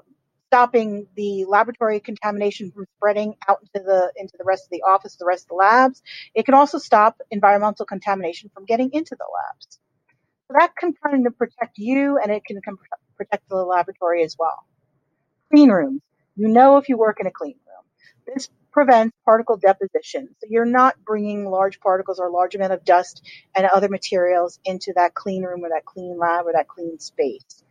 stopping 0.48 1.06
the 1.16 1.44
laboratory 1.44 2.00
contamination 2.00 2.70
from 2.70 2.86
spreading 2.96 3.34
out 3.46 3.58
into 3.60 3.84
the 3.84 4.10
into 4.16 4.34
the 4.38 4.44
rest 4.44 4.64
of 4.64 4.70
the 4.70 4.82
office, 4.88 5.16
the 5.16 5.26
rest 5.26 5.44
of 5.44 5.48
the 5.48 5.54
labs. 5.56 6.02
It 6.34 6.46
can 6.46 6.54
also 6.54 6.78
stop 6.78 7.20
environmental 7.30 7.84
contamination 7.84 8.50
from 8.54 8.64
getting 8.64 8.90
into 8.94 9.16
the 9.16 9.24
labs. 9.24 9.78
So 10.48 10.54
that 10.58 10.74
can 10.76 10.94
kind 10.94 11.26
of 11.26 11.36
protect 11.36 11.76
you, 11.76 12.18
and 12.18 12.32
it 12.32 12.42
can 12.46 12.58
protect 13.18 13.46
the 13.50 13.56
laboratory 13.56 14.24
as 14.24 14.34
well. 14.38 14.64
Clean 15.50 15.70
rooms. 15.70 16.00
You 16.36 16.48
know 16.48 16.78
if 16.78 16.88
you 16.88 16.96
work 16.96 17.18
in 17.20 17.26
a 17.26 17.30
clean 17.30 17.56
room. 17.66 18.34
This 18.34 18.48
prevents 18.72 19.16
particle 19.24 19.58
deposition. 19.58 20.28
So 20.40 20.48
you're 20.50 20.66
not 20.66 20.96
bringing 21.04 21.46
large 21.46 21.80
particles 21.80 22.20
or 22.20 22.30
large 22.30 22.54
amount 22.56 22.74
of 22.74 22.84
dust 22.84 23.22
and 23.56 23.66
other 23.66 23.88
materials 23.90 24.60
into 24.64 24.92
that 24.96 25.14
clean 25.14 25.44
room 25.44 25.64
or 25.64 25.70
that 25.70 25.84
clean 25.86 26.18
lab 26.18 26.46
or 26.46 26.54
that 26.54 26.68
clean 26.68 26.98
space. 27.00 27.64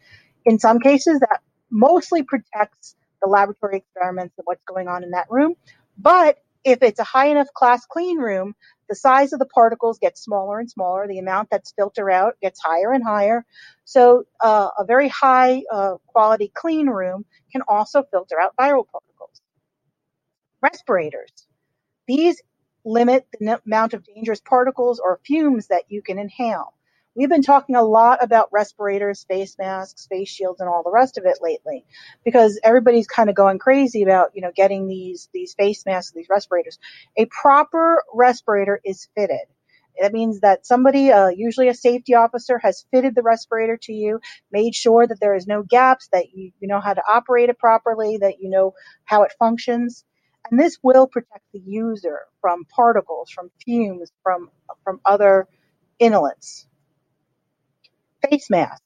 In 0.45 0.59
some 0.59 0.79
cases, 0.79 1.19
that 1.19 1.41
mostly 1.69 2.23
protects 2.23 2.95
the 3.21 3.29
laboratory 3.29 3.77
experiments 3.77 4.33
and 4.37 4.45
what's 4.45 4.63
going 4.67 4.87
on 4.87 5.03
in 5.03 5.11
that 5.11 5.27
room. 5.29 5.55
But 5.97 6.37
if 6.63 6.81
it's 6.81 6.99
a 6.99 7.03
high 7.03 7.27
enough 7.27 7.47
class 7.55 7.85
clean 7.85 8.17
room, 8.19 8.55
the 8.89 8.95
size 8.95 9.33
of 9.33 9.39
the 9.39 9.45
particles 9.45 9.99
gets 9.99 10.21
smaller 10.23 10.59
and 10.59 10.69
smaller. 10.69 11.07
The 11.07 11.19
amount 11.19 11.49
that's 11.51 11.73
filtered 11.77 12.11
out 12.11 12.35
gets 12.41 12.59
higher 12.61 12.91
and 12.91 13.03
higher. 13.03 13.45
So 13.85 14.23
uh, 14.43 14.69
a 14.77 14.85
very 14.85 15.07
high 15.07 15.63
uh, 15.71 15.95
quality 16.07 16.51
clean 16.53 16.87
room 16.87 17.25
can 17.51 17.61
also 17.67 18.03
filter 18.11 18.39
out 18.39 18.55
viral 18.59 18.85
particles. 18.91 19.10
Respirators. 20.61 21.31
These 22.07 22.41
limit 22.85 23.25
the 23.39 23.61
amount 23.65 23.93
of 23.93 24.03
dangerous 24.05 24.41
particles 24.41 24.99
or 24.99 25.19
fumes 25.25 25.67
that 25.67 25.83
you 25.89 26.01
can 26.01 26.19
inhale. 26.19 26.73
We've 27.15 27.29
been 27.29 27.43
talking 27.43 27.75
a 27.75 27.83
lot 27.83 28.23
about 28.23 28.49
respirators, 28.51 29.23
face 29.29 29.55
masks, 29.59 30.07
face 30.07 30.29
shields, 30.29 30.59
and 30.61 30.67
all 30.69 30.83
the 30.83 30.91
rest 30.91 31.17
of 31.19 31.25
it 31.25 31.39
lately, 31.41 31.85
because 32.25 32.59
everybody's 32.63 33.07
kind 33.07 33.29
of 33.29 33.35
going 33.35 33.59
crazy 33.59 34.01
about 34.03 34.31
you 34.33 34.41
know 34.41 34.51
getting 34.55 34.87
these 34.87 35.29
these 35.33 35.53
face 35.53 35.85
masks, 35.85 36.11
these 36.15 36.29
respirators. 36.29 36.79
A 37.17 37.25
proper 37.27 38.03
respirator 38.13 38.81
is 38.83 39.07
fitted. 39.15 39.47
That 40.01 40.11
means 40.11 40.39
that 40.39 40.65
somebody, 40.65 41.11
uh, 41.11 41.27
usually 41.29 41.67
a 41.69 41.75
safety 41.75 42.15
officer, 42.15 42.57
has 42.57 42.85
fitted 42.91 43.13
the 43.13 43.21
respirator 43.21 43.77
to 43.83 43.93
you, 43.93 44.19
made 44.51 44.73
sure 44.73 45.05
that 45.05 45.19
there 45.21 45.35
is 45.35 45.45
no 45.47 45.61
gaps, 45.61 46.09
that 46.13 46.33
you, 46.33 46.51
you 46.59 46.67
know 46.67 46.81
how 46.81 46.95
to 46.95 47.03
operate 47.07 47.49
it 47.49 47.59
properly, 47.59 48.17
that 48.17 48.39
you 48.41 48.49
know 48.49 48.73
how 49.05 49.21
it 49.21 49.33
functions. 49.37 50.03
And 50.49 50.59
this 50.59 50.77
will 50.81 51.07
protect 51.07 51.45
the 51.53 51.59
user 51.59 52.21
from 52.41 52.65
particles, 52.65 53.29
from 53.29 53.51
fumes, 53.63 54.11
from, 54.23 54.49
from 54.83 54.99
other 55.05 55.47
inhalants. 55.99 56.65
Face 58.29 58.49
masks. 58.49 58.83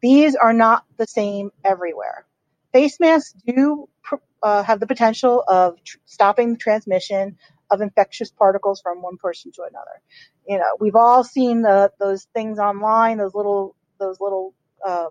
These 0.00 0.36
are 0.36 0.52
not 0.52 0.84
the 0.96 1.06
same 1.06 1.50
everywhere. 1.64 2.26
Face 2.72 3.00
masks 3.00 3.34
do 3.46 3.88
uh, 4.42 4.62
have 4.62 4.80
the 4.80 4.86
potential 4.86 5.42
of 5.46 5.82
tr- 5.82 5.98
stopping 6.04 6.52
the 6.52 6.58
transmission 6.58 7.36
of 7.70 7.80
infectious 7.80 8.30
particles 8.30 8.80
from 8.80 9.02
one 9.02 9.16
person 9.16 9.50
to 9.52 9.62
another. 9.62 10.00
You 10.46 10.58
know, 10.58 10.76
we've 10.78 10.94
all 10.94 11.24
seen 11.24 11.62
the, 11.62 11.90
those 11.98 12.24
things 12.34 12.58
online, 12.58 13.18
those 13.18 13.34
little 13.34 13.74
those 13.98 14.20
little 14.20 14.54
um, 14.86 15.08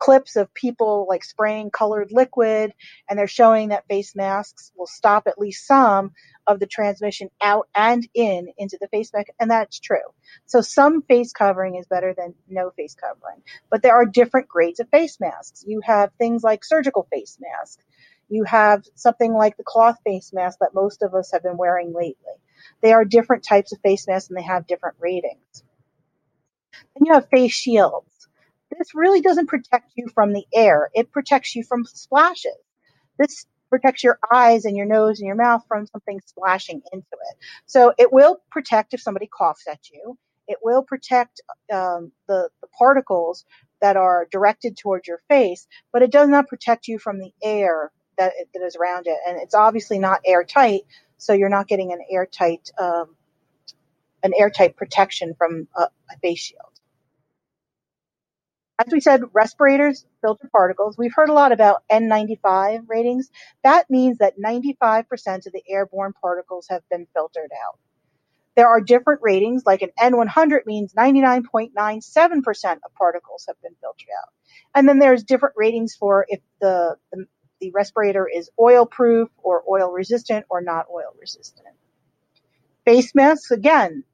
clips 0.00 0.36
of 0.36 0.52
people 0.54 1.06
like 1.08 1.24
spraying 1.24 1.70
colored 1.70 2.10
liquid, 2.12 2.74
and 3.08 3.18
they're 3.18 3.28
showing 3.28 3.68
that 3.68 3.86
face 3.88 4.16
masks 4.16 4.72
will 4.76 4.88
stop 4.88 5.28
at 5.28 5.38
least 5.38 5.66
some 5.66 6.12
of 6.48 6.60
the 6.60 6.66
transmission 6.66 7.30
out 7.42 7.68
and 7.74 8.08
in 8.14 8.48
into 8.58 8.78
the 8.80 8.88
face 8.88 9.12
mask, 9.14 9.28
and 9.40 9.50
that's 9.50 9.80
true. 9.80 9.98
So 10.46 10.62
some 10.62 11.02
face 11.02 11.32
covering 11.32 11.76
is 11.76 11.86
better 11.86 12.14
than 12.16 12.34
no 12.48 12.70
face 12.70 12.96
covering, 12.96 13.42
but 13.70 13.82
there 13.82 13.94
are 13.94 14.06
different 14.06 14.48
grades 14.48 14.80
of 14.80 14.88
face 14.90 15.20
masks. 15.20 15.64
You 15.66 15.80
have 15.84 16.10
things 16.18 16.42
like 16.42 16.64
surgical 16.64 17.06
face 17.12 17.38
masks. 17.40 17.84
You 18.28 18.44
have 18.44 18.84
something 18.96 19.34
like 19.34 19.56
the 19.56 19.64
cloth 19.64 19.98
face 20.04 20.32
mask 20.32 20.58
that 20.60 20.74
most 20.74 21.02
of 21.02 21.14
us 21.14 21.32
have 21.32 21.42
been 21.42 21.56
wearing 21.56 21.92
lately. 21.92 22.34
They 22.82 22.92
are 22.92 23.04
different 23.04 23.44
types 23.44 23.72
of 23.72 23.80
face 23.80 24.06
masks 24.08 24.30
and 24.30 24.38
they 24.38 24.44
have 24.44 24.66
different 24.66 24.96
ratings. 25.00 25.64
Then 26.94 27.06
you 27.06 27.14
have 27.14 27.28
face 27.28 27.52
shields 27.52 28.19
this 28.80 28.94
really 28.94 29.20
doesn't 29.20 29.46
protect 29.46 29.92
you 29.94 30.08
from 30.14 30.32
the 30.32 30.46
air. 30.54 30.90
It 30.94 31.12
protects 31.12 31.54
you 31.54 31.62
from 31.62 31.84
splashes. 31.84 32.56
This 33.18 33.46
protects 33.68 34.02
your 34.02 34.18
eyes 34.32 34.64
and 34.64 34.74
your 34.74 34.86
nose 34.86 35.20
and 35.20 35.26
your 35.26 35.36
mouth 35.36 35.62
from 35.68 35.86
something 35.86 36.18
splashing 36.26 36.80
into 36.90 37.06
it. 37.12 37.36
So 37.66 37.92
it 37.98 38.10
will 38.10 38.38
protect 38.50 38.94
if 38.94 39.02
somebody 39.02 39.28
coughs 39.28 39.64
at 39.70 39.90
you. 39.92 40.16
It 40.48 40.58
will 40.62 40.82
protect 40.82 41.42
um, 41.70 42.10
the, 42.26 42.48
the 42.62 42.68
particles 42.78 43.44
that 43.82 43.98
are 43.98 44.26
directed 44.32 44.78
towards 44.78 45.06
your 45.06 45.20
face, 45.28 45.68
but 45.92 46.02
it 46.02 46.10
does 46.10 46.30
not 46.30 46.48
protect 46.48 46.88
you 46.88 46.98
from 46.98 47.18
the 47.18 47.32
air 47.42 47.92
that, 48.16 48.32
that 48.54 48.64
is 48.64 48.76
around 48.76 49.06
it. 49.06 49.18
And 49.28 49.38
it's 49.42 49.54
obviously 49.54 49.98
not 49.98 50.20
airtight, 50.24 50.82
so 51.18 51.34
you're 51.34 51.50
not 51.50 51.68
getting 51.68 51.92
an 51.92 52.00
airtight 52.10 52.70
um, 52.80 53.14
an 54.22 54.32
airtight 54.38 54.76
protection 54.76 55.34
from 55.38 55.68
a, 55.76 55.82
a 55.82 56.18
face 56.22 56.40
shield. 56.40 56.69
As 58.80 58.90
we 58.90 59.00
said, 59.00 59.22
respirators 59.34 60.06
filter 60.22 60.48
particles. 60.50 60.96
We've 60.96 61.14
heard 61.14 61.28
a 61.28 61.34
lot 61.34 61.52
about 61.52 61.82
N95 61.92 62.84
ratings. 62.88 63.30
That 63.62 63.90
means 63.90 64.18
that 64.18 64.38
95% 64.38 65.46
of 65.46 65.52
the 65.52 65.62
airborne 65.68 66.14
particles 66.18 66.66
have 66.70 66.82
been 66.88 67.06
filtered 67.12 67.50
out. 67.52 67.78
There 68.56 68.68
are 68.68 68.80
different 68.80 69.20
ratings, 69.22 69.64
like 69.66 69.82
an 69.82 69.90
N100 70.00 70.64
means 70.64 70.94
99.97% 70.94 72.72
of 72.84 72.94
particles 72.94 73.44
have 73.48 73.60
been 73.62 73.74
filtered 73.82 74.08
out. 74.22 74.32
And 74.74 74.88
then 74.88 74.98
there's 74.98 75.24
different 75.24 75.56
ratings 75.58 75.94
for 75.94 76.24
if 76.28 76.40
the, 76.60 76.96
the, 77.12 77.26
the 77.60 77.72
respirator 77.72 78.26
is 78.26 78.50
oil 78.58 78.86
proof 78.86 79.28
or 79.42 79.62
oil 79.70 79.92
resistant 79.92 80.46
or 80.48 80.62
not 80.62 80.86
oil 80.90 81.14
resistant. 81.20 81.68
Face 82.86 83.14
masks, 83.14 83.50
again, 83.50 84.04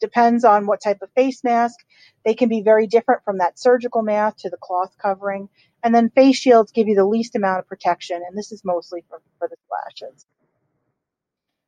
depends 0.00 0.44
on 0.44 0.66
what 0.66 0.82
type 0.82 0.98
of 1.02 1.10
face 1.14 1.44
mask. 1.44 1.76
They 2.24 2.34
can 2.34 2.48
be 2.48 2.62
very 2.62 2.86
different 2.86 3.24
from 3.24 3.38
that 3.38 3.58
surgical 3.58 4.02
mask 4.02 4.38
to 4.38 4.50
the 4.50 4.58
cloth 4.60 4.94
covering. 5.00 5.48
And 5.82 5.94
then 5.94 6.10
face 6.10 6.36
shields 6.36 6.72
give 6.72 6.88
you 6.88 6.94
the 6.94 7.04
least 7.06 7.36
amount 7.36 7.60
of 7.60 7.66
protection, 7.68 8.22
and 8.26 8.36
this 8.36 8.52
is 8.52 8.64
mostly 8.64 9.04
for, 9.08 9.20
for 9.38 9.48
the 9.48 9.56
splashes. 9.66 10.26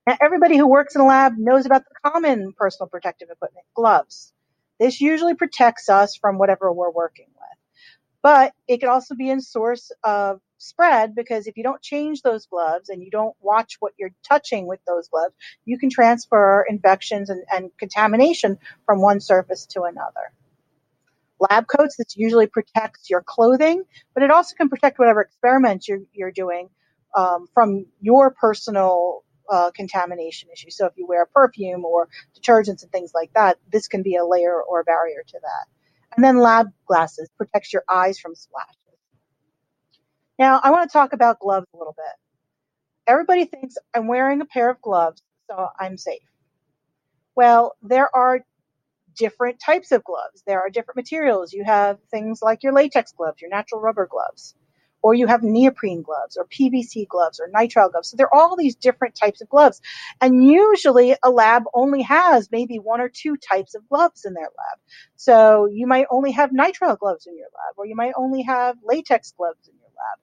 Now, 0.07 0.17
everybody 0.21 0.57
who 0.57 0.69
works 0.69 0.95
in 0.95 1.01
a 1.01 1.07
lab 1.07 1.35
knows 1.37 1.67
about 1.67 1.83
the 1.85 2.11
common 2.11 2.53
personal 2.57 2.89
protective 2.89 3.29
equipment, 3.31 3.67
gloves. 3.75 4.33
This 4.79 5.01
usually 5.01 5.35
protects 5.35 5.89
us 5.89 6.17
from 6.17 6.39
whatever 6.39 6.73
we're 6.73 6.91
working 6.91 7.27
with. 7.29 7.59
But 8.23 8.53
it 8.69 8.79
can 8.81 8.89
also 8.89 9.15
be 9.15 9.31
a 9.31 9.41
source 9.41 9.93
of 10.05 10.41
spread 10.59 11.15
because 11.15 11.47
if 11.47 11.57
you 11.57 11.63
don't 11.63 11.83
change 11.83 12.23
those 12.23 12.47
gloves 12.47 12.89
and 12.89 13.03
you 13.03 13.11
don't 13.11 13.37
watch 13.41 13.77
what 13.81 13.93
you're 13.99 14.15
touching 14.27 14.67
with 14.67 14.81
those 14.87 15.09
gloves, 15.09 15.35
you 15.65 15.79
can 15.79 15.91
transfer 15.91 16.65
infections 16.69 17.31
and, 17.31 17.45
and 17.53 17.71
contamination 17.79 18.59
from 18.85 19.01
one 19.03 19.21
surface 19.21 19.67
to 19.67 19.83
another. 19.83 20.33
Lab 21.39 21.67
coats, 21.69 21.97
this 21.97 22.17
usually 22.17 22.47
protects 22.47 23.11
your 23.11 23.23
clothing, 23.23 23.85
but 24.15 24.23
it 24.23 24.31
also 24.31 24.55
can 24.57 24.69
protect 24.69 24.99
whatever 24.99 25.21
experiments 25.21 25.87
you're, 25.87 26.01
you're 26.13 26.33
doing 26.33 26.71
um, 27.17 27.47
from 27.53 27.87
your 28.01 28.31
personal 28.31 29.23
uh, 29.51 29.71
contamination 29.75 30.49
issue. 30.53 30.71
So 30.71 30.87
if 30.87 30.95
you 30.97 31.07
wear 31.07 31.27
perfume 31.27 31.85
or 31.85 32.09
detergents 32.39 32.83
and 32.83 32.91
things 32.91 33.13
like 33.15 33.33
that, 33.35 33.59
this 33.71 33.89
can 33.89 34.03
be 34.03 34.17
a 34.17 34.25
layer 34.25 34.61
or 34.61 34.81
a 34.81 34.85
barrier 34.85 35.23
to 35.27 35.39
that. 35.41 35.67
And 36.17 36.25
then 36.25 36.39
lab 36.39 36.69
glasses 36.87 37.29
protects 37.37 37.73
your 37.73 37.85
eyes 37.91 38.19
from 38.19 38.35
splashes. 38.35 38.86
Now 40.39 40.61
I 40.63 40.71
want 40.73 40.91
to 40.91 40.93
talk 40.93 41.13
about 41.15 41.41
gloves 41.41 41.67
a 41.75 41.79
little 41.79 41.95
bit. 41.97 42.07
Everybody 43.09 43.47
thinks 43.47 43.77
I'm 43.95 44.09
wearing 44.09 44.41
a 44.43 44.47
pair 44.47 44.71
of 44.71 44.83
gloves, 44.83 45.23
so 45.51 45.69
I'm 45.81 45.99
safe. 45.99 46.23
Well, 47.37 47.77
there 47.83 48.15
are 48.15 48.41
different 49.17 49.61
types 49.61 49.93
of 49.93 50.05
gloves. 50.05 50.43
There 50.47 50.61
are 50.61 50.71
different 50.71 50.97
materials. 50.97 51.53
You 51.53 51.65
have 51.65 51.99
things 52.11 52.43
like 52.43 52.63
your 52.63 52.73
latex 52.75 53.13
gloves, 53.13 53.41
your 53.43 53.51
natural 53.51 53.81
rubber 53.81 54.07
gloves 54.11 54.55
or 55.03 55.15
you 55.15 55.27
have 55.29 55.43
neoprene 55.43 56.03
gloves 56.03 56.37
or 56.37 56.47
PVC 56.47 57.09
gloves 57.09 57.41
or 57.41 57.49
nitrile 57.51 57.91
gloves. 57.91 58.11
So 58.11 58.19
there 58.19 58.27
are 58.27 58.35
all 58.35 58.57
these 58.57 58.77
different 58.77 59.15
types 59.17 59.41
of 59.41 59.49
gloves. 59.49 59.81
And 60.21 60.45
usually 60.45 61.17
a 61.25 61.31
lab 61.31 61.65
only 61.75 62.03
has 62.03 62.51
maybe 62.53 62.79
one 62.81 63.01
or 63.01 63.09
two 63.09 63.37
types 63.39 63.75
of 63.77 63.89
gloves 63.89 64.27
in 64.27 64.35
their 64.35 64.45
lab. 64.45 64.79
So 65.17 65.67
you 65.73 65.87
might 65.87 66.07
only 66.11 66.33
have 66.33 66.51
nitrile 66.51 66.99
gloves 66.99 67.27
in 67.27 67.37
your 67.39 67.47
lab 67.47 67.77
or 67.79 67.87
you 67.87 67.97
might 67.97 68.13
only 68.17 68.43
have 68.43 68.77
latex 68.85 69.33
gloves 69.39 69.69
in 69.69 69.75
your 69.81 69.86
lab. 69.97 70.21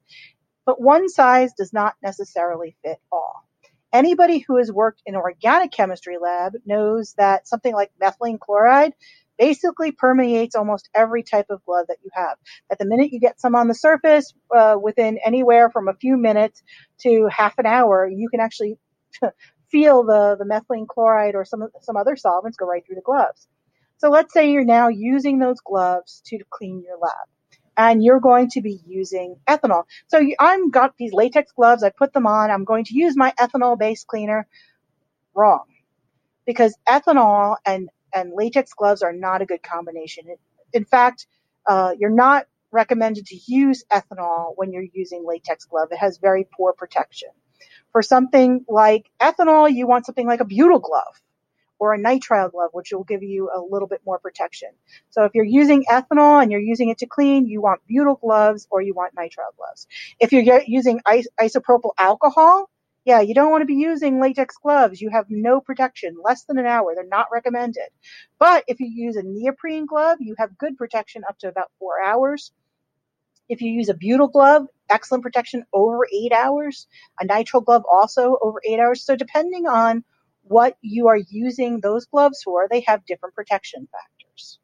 But 0.65 0.81
one 0.81 1.09
size 1.09 1.53
does 1.53 1.73
not 1.73 1.95
necessarily 2.01 2.75
fit 2.83 2.97
all. 3.11 3.47
Anybody 3.91 4.39
who 4.39 4.57
has 4.57 4.71
worked 4.71 5.03
in 5.05 5.15
an 5.15 5.21
organic 5.21 5.71
chemistry 5.71 6.17
lab 6.19 6.53
knows 6.65 7.13
that 7.17 7.47
something 7.47 7.73
like 7.73 7.91
methylene 8.01 8.39
chloride 8.39 8.93
basically 9.37 9.91
permeates 9.91 10.55
almost 10.55 10.89
every 10.95 11.23
type 11.23 11.47
of 11.49 11.63
glove 11.65 11.87
that 11.89 11.97
you 12.03 12.09
have. 12.13 12.37
At 12.71 12.79
the 12.79 12.85
minute 12.85 13.11
you 13.11 13.19
get 13.19 13.39
some 13.39 13.55
on 13.55 13.67
the 13.67 13.75
surface, 13.75 14.33
uh, 14.55 14.77
within 14.81 15.19
anywhere 15.25 15.69
from 15.69 15.87
a 15.87 15.95
few 15.95 16.17
minutes 16.17 16.63
to 17.01 17.27
half 17.31 17.57
an 17.59 17.65
hour, 17.65 18.07
you 18.07 18.29
can 18.29 18.39
actually 18.39 18.77
feel 19.71 20.03
the, 20.03 20.37
the 20.39 20.45
methylene 20.45 20.87
chloride 20.87 21.35
or 21.35 21.45
some, 21.45 21.67
some 21.81 21.97
other 21.97 22.15
solvents 22.15 22.57
go 22.57 22.65
right 22.65 22.83
through 22.85 22.95
the 22.95 23.01
gloves. 23.01 23.47
So 23.97 24.09
let's 24.09 24.33
say 24.33 24.51
you're 24.51 24.65
now 24.65 24.87
using 24.89 25.39
those 25.39 25.59
gloves 25.63 26.21
to 26.27 26.39
clean 26.51 26.83
your 26.83 26.97
lab 26.97 27.27
and 27.77 28.03
you're 28.03 28.19
going 28.19 28.49
to 28.51 28.61
be 28.61 28.81
using 28.87 29.37
ethanol. 29.47 29.83
So 30.07 30.21
I'm 30.39 30.71
got 30.71 30.95
these 30.97 31.13
latex 31.13 31.51
gloves. 31.53 31.83
I 31.83 31.91
put 31.91 32.13
them 32.13 32.27
on. 32.27 32.51
I'm 32.51 32.65
going 32.65 32.85
to 32.85 32.95
use 32.97 33.17
my 33.17 33.33
ethanol 33.39 33.77
based 33.77 34.07
cleaner. 34.07 34.47
Wrong. 35.35 35.65
Because 36.45 36.77
ethanol 36.89 37.57
and 37.65 37.89
and 38.15 38.33
latex 38.35 38.73
gloves 38.73 39.03
are 39.03 39.13
not 39.13 39.41
a 39.41 39.47
good 39.47 39.63
combination. 39.63 40.25
In 40.73 40.85
fact, 40.85 41.27
uh, 41.67 41.93
you're 41.99 42.09
not 42.11 42.47
recommended 42.71 43.27
to 43.27 43.39
use 43.47 43.85
ethanol 43.91 44.53
when 44.57 44.73
you're 44.73 44.85
using 44.93 45.25
latex 45.27 45.65
glove. 45.65 45.89
It 45.91 45.97
has 45.99 46.17
very 46.19 46.47
poor 46.57 46.73
protection. 46.73 47.29
For 47.93 48.01
something 48.03 48.65
like 48.69 49.09
ethanol, 49.21 49.73
you 49.73 49.87
want 49.87 50.05
something 50.07 50.27
like 50.27 50.41
a 50.41 50.45
butyl 50.45 50.79
glove 50.79 51.15
or 51.83 51.93
a 51.95 51.99
nitrile 51.99 52.51
glove, 52.51 52.71
which 52.73 52.93
will 52.93 53.05
give 53.05 53.23
you 53.23 53.51
a 53.55 53.61
little 53.61 53.89
bit 53.89 54.01
more 54.05 54.19
protection. 54.19 54.69
So 55.11 55.25
if 55.25 55.33
you're 55.35 55.45
using 55.45 55.85
ethanol 55.91 56.41
and 56.41 56.51
you're 56.51 56.61
using 56.61 56.89
it 56.89 56.99
to 56.99 57.07
clean, 57.07 57.47
you 57.47 57.61
want 57.61 57.81
butyl 57.87 58.15
gloves 58.15 58.67
or 58.71 58.81
you 58.81 58.95
want 58.95 59.15
nitrile 59.15 59.55
gloves. 59.57 59.87
If 60.19 60.33
you're 60.33 60.43
using 60.67 61.01
is- 61.13 61.29
isopropyl 61.41 61.91
alcohol, 61.99 62.69
yeah, 63.05 63.21
you 63.21 63.35
don't 63.35 63.51
want 63.51 63.63
to 63.63 63.67
be 63.67 63.75
using 63.75 64.21
latex 64.21 64.57
gloves. 64.63 65.01
You 65.01 65.09
have 65.11 65.27
no 65.29 65.61
protection, 65.61 66.17
less 66.23 66.45
than 66.45 66.59
an 66.59 66.67
hour. 66.67 66.93
They're 66.95 67.05
not 67.07 67.27
recommended. 67.33 67.89
But 68.39 68.63
if 68.67 68.79
you 68.79 68.87
use 68.87 69.17
a 69.17 69.23
neoprene 69.23 69.87
glove, 69.87 70.19
you 70.21 70.35
have 70.39 70.57
good 70.57 70.77
protection 70.77 71.23
up 71.29 71.37
to 71.39 71.49
about 71.49 71.71
four 71.79 72.01
hours. 72.03 72.53
If 73.49 73.61
you 73.61 73.71
use 73.71 73.89
a 73.89 73.93
butyl 73.95 74.29
glove, 74.29 74.67
excellent 74.89 75.23
protection 75.23 75.65
over 75.73 76.07
eight 76.13 76.31
hours. 76.33 76.87
A 77.21 77.25
nitrile 77.27 77.65
glove 77.65 77.83
also 77.91 78.37
over 78.41 78.61
eight 78.67 78.79
hours. 78.79 79.03
So 79.03 79.15
depending 79.15 79.67
on 79.67 80.03
what 80.43 80.77
you 80.81 81.07
are 81.07 81.17
using 81.17 81.79
those 81.79 82.05
gloves 82.05 82.41
for, 82.43 82.67
they 82.69 82.81
have 82.81 83.05
different 83.05 83.35
protection 83.35 83.87
factors. 83.91 84.59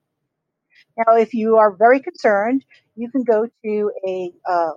Now, 0.98 1.16
if 1.16 1.34
you 1.34 1.58
are 1.58 1.72
very 1.72 2.02
concerned, 2.02 2.66
you 2.96 3.10
can 3.10 3.24
go 3.24 3.48
to 3.64 3.92
a 4.08 4.34
uh, 4.46 4.72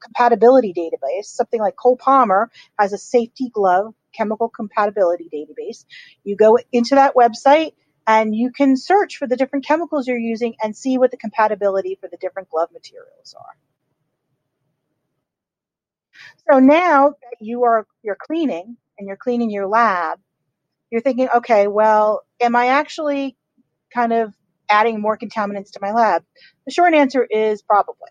compatibility 0.00 0.72
database. 0.72 1.26
Something 1.26 1.60
like 1.60 1.76
Cole-Parmer 1.76 2.50
has 2.78 2.92
a 2.92 2.98
safety 2.98 3.50
glove 3.52 3.94
chemical 4.14 4.48
compatibility 4.48 5.28
database. 5.32 5.84
You 6.24 6.36
go 6.36 6.58
into 6.72 6.94
that 6.94 7.14
website 7.14 7.72
and 8.06 8.34
you 8.34 8.50
can 8.50 8.76
search 8.76 9.16
for 9.18 9.26
the 9.26 9.36
different 9.36 9.66
chemicals 9.66 10.06
you're 10.06 10.18
using 10.18 10.54
and 10.62 10.76
see 10.76 10.96
what 10.96 11.10
the 11.10 11.16
compatibility 11.16 11.98
for 12.00 12.08
the 12.08 12.16
different 12.16 12.48
glove 12.48 12.70
materials 12.72 13.34
are. 13.38 13.56
So 16.50 16.60
now 16.60 17.10
that 17.10 17.36
you 17.40 17.64
are 17.64 17.86
you're 18.02 18.16
cleaning 18.18 18.76
and 18.98 19.08
you're 19.08 19.16
cleaning 19.16 19.50
your 19.50 19.66
lab, 19.66 20.20
you're 20.90 21.00
thinking, 21.00 21.28
okay, 21.36 21.68
well, 21.68 22.22
am 22.40 22.56
I 22.56 22.68
actually 22.68 23.36
kind 23.92 24.12
of 24.12 24.34
adding 24.68 25.00
more 25.00 25.18
contaminants 25.18 25.72
to 25.72 25.78
my 25.80 25.92
lab? 25.92 26.24
The 26.66 26.72
short 26.72 26.94
answer 26.94 27.24
is 27.24 27.62
probably. 27.62 28.10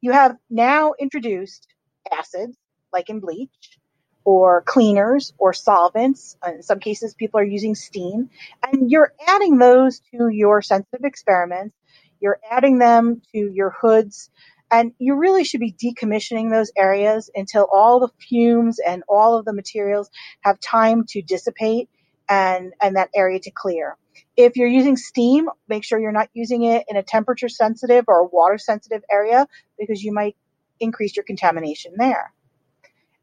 You 0.00 0.12
have 0.12 0.36
now 0.50 0.94
introduced 0.98 1.66
acids, 2.10 2.56
like 2.92 3.08
in 3.08 3.20
bleach, 3.20 3.78
or 4.24 4.62
cleaners 4.62 5.32
or 5.38 5.52
solvents. 5.52 6.36
In 6.46 6.62
some 6.62 6.80
cases, 6.80 7.14
people 7.14 7.40
are 7.40 7.44
using 7.44 7.74
steam, 7.74 8.30
and 8.62 8.90
you're 8.90 9.12
adding 9.26 9.58
those 9.58 10.00
to 10.12 10.28
your 10.28 10.62
sensitive 10.62 11.04
experiments. 11.04 11.76
You're 12.20 12.40
adding 12.50 12.78
them 12.78 13.22
to 13.32 13.38
your 13.38 13.70
hoods, 13.70 14.30
and 14.72 14.92
you 14.98 15.16
really 15.16 15.44
should 15.44 15.60
be 15.60 15.72
decommissioning 15.72 16.50
those 16.50 16.72
areas 16.76 17.30
until 17.34 17.68
all 17.72 18.00
the 18.00 18.08
fumes 18.18 18.78
and 18.84 19.02
all 19.08 19.38
of 19.38 19.44
the 19.44 19.52
materials 19.52 20.10
have 20.40 20.58
time 20.60 21.04
to 21.10 21.22
dissipate 21.22 21.90
and, 22.28 22.72
and 22.80 22.96
that 22.96 23.10
area 23.14 23.38
to 23.40 23.50
clear. 23.50 23.96
If 24.36 24.56
you're 24.56 24.68
using 24.68 24.96
steam, 24.96 25.48
make 25.68 25.84
sure 25.84 26.00
you're 26.00 26.10
not 26.10 26.30
using 26.32 26.64
it 26.64 26.84
in 26.88 26.96
a 26.96 27.02
temperature 27.02 27.50
sensitive 27.50 28.06
or 28.08 28.26
water 28.26 28.58
sensitive 28.58 29.02
area 29.10 29.46
because 29.78 30.02
you 30.02 30.12
might 30.12 30.36
increase 30.80 31.16
your 31.16 31.24
contamination 31.24 31.92
there. 31.98 32.32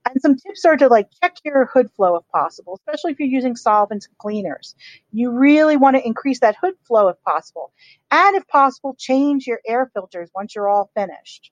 And 0.05 0.21
some 0.21 0.35
tips 0.35 0.65
are 0.65 0.77
to 0.77 0.87
like 0.87 1.09
check 1.21 1.37
your 1.43 1.65
hood 1.65 1.91
flow 1.91 2.15
if 2.15 2.27
possible, 2.29 2.75
especially 2.75 3.11
if 3.11 3.19
you're 3.19 3.27
using 3.27 3.55
solvents 3.55 4.07
and 4.07 4.17
cleaners. 4.17 4.75
You 5.11 5.31
really 5.31 5.77
want 5.77 5.97
to 5.97 6.05
increase 6.05 6.39
that 6.39 6.55
hood 6.61 6.75
flow 6.87 7.09
if 7.09 7.21
possible. 7.23 7.71
And 8.09 8.35
if 8.35 8.47
possible, 8.47 8.95
change 8.97 9.45
your 9.45 9.59
air 9.67 9.91
filters 9.93 10.29
once 10.33 10.55
you're 10.55 10.69
all 10.69 10.89
finished. 10.95 11.51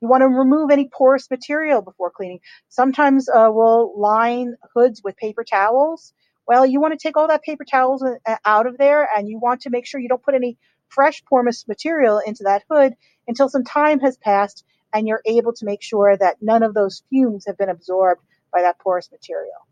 You 0.00 0.08
want 0.08 0.22
to 0.22 0.28
remove 0.28 0.70
any 0.70 0.88
porous 0.88 1.30
material 1.30 1.82
before 1.82 2.10
cleaning. 2.10 2.40
Sometimes 2.68 3.28
uh, 3.28 3.48
we'll 3.50 3.98
line 3.98 4.56
hoods 4.74 5.02
with 5.04 5.16
paper 5.16 5.44
towels 5.44 6.14
well, 6.50 6.66
you 6.66 6.80
want 6.80 6.98
to 6.98 7.00
take 7.00 7.16
all 7.16 7.28
that 7.28 7.44
paper 7.44 7.64
towels 7.64 8.02
uh, 8.02 8.36
out 8.44 8.66
of 8.66 8.76
there 8.76 9.08
and 9.16 9.28
you 9.28 9.38
want 9.38 9.60
to 9.60 9.70
make 9.70 9.86
sure 9.86 10.00
you 10.00 10.08
don't 10.08 10.22
put 10.22 10.34
any 10.34 10.58
fresh 10.88 11.22
porous 11.24 11.68
material 11.68 12.18
into 12.18 12.42
that 12.42 12.64
hood 12.68 12.94
until 13.28 13.48
some 13.48 13.62
time 13.62 14.00
has 14.00 14.16
passed 14.16 14.64
and 14.92 15.06
you're 15.06 15.22
able 15.26 15.52
to 15.54 15.64
make 15.64 15.82
sure 15.82 16.16
that 16.16 16.36
none 16.40 16.62
of 16.62 16.74
those 16.74 17.02
fumes 17.10 17.46
have 17.46 17.58
been 17.58 17.68
absorbed 17.68 18.22
by 18.52 18.62
that 18.62 18.78
porous 18.78 19.10
material. 19.10 19.66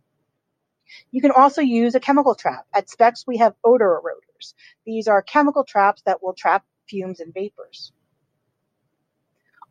You 1.11 1.21
can 1.21 1.31
also 1.31 1.61
use 1.61 1.95
a 1.95 2.01
chemical 2.01 2.35
trap. 2.35 2.67
At 2.75 2.89
SPEX, 2.89 3.25
we 3.27 3.39
have 3.39 3.55
odor 3.65 4.01
eroders. 4.01 4.55
These 4.87 5.09
are 5.09 5.23
chemical 5.23 5.65
traps 5.65 6.03
that 6.07 6.23
will 6.23 6.35
trap 6.35 6.65
fumes 6.89 7.21
and 7.21 7.33
vapors. 7.35 7.93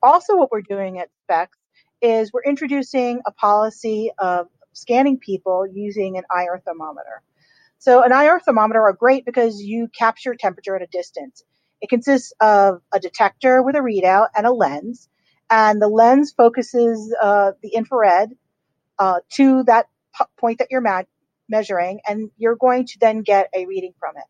Also, 0.02 0.36
what 0.36 0.52
we're 0.52 0.62
doing 0.62 1.00
at 1.00 1.10
SPEX 1.24 1.58
is 2.02 2.32
we're 2.32 2.44
introducing 2.44 3.22
a 3.26 3.32
policy 3.32 4.12
of 4.20 4.48
scanning 4.74 5.18
people 5.18 5.66
using 5.68 6.18
an 6.18 6.24
IR 6.36 6.62
thermometer. 6.64 7.24
So 7.80 8.04
an 8.04 8.12
IR 8.12 8.40
thermometer 8.40 8.82
are 8.82 8.94
great 8.94 9.26
because 9.26 9.62
you 9.62 9.88
capture 9.88 10.36
temperature 10.36 10.76
at 10.76 10.84
a 10.84 10.88
distance. 10.88 11.44
It 11.82 11.90
consists 11.90 12.34
of 12.40 12.82
a 12.92 13.00
detector 13.00 13.62
with 13.62 13.76
a 13.76 13.80
readout 13.80 14.28
and 14.36 14.46
a 14.46 14.52
lens, 14.52 15.10
and 15.50 15.82
the 15.82 15.88
lens 15.88 16.34
focuses 16.36 17.16
uh, 17.22 17.54
the 17.64 17.70
infrared 17.70 18.30
uh, 19.00 19.20
to 19.32 19.64
that 19.64 19.88
p- 20.18 20.26
point 20.40 20.60
that 20.60 20.68
you're 20.72 20.82
ma- 20.82 21.04
measuring, 21.50 22.00
and 22.08 22.32
you're 22.38 22.56
going 22.56 22.86
to 22.88 23.00
then 23.00 23.22
get 23.22 23.50
a 23.56 23.66
reading 23.66 23.94
from 24.00 24.16
it. 24.18 24.24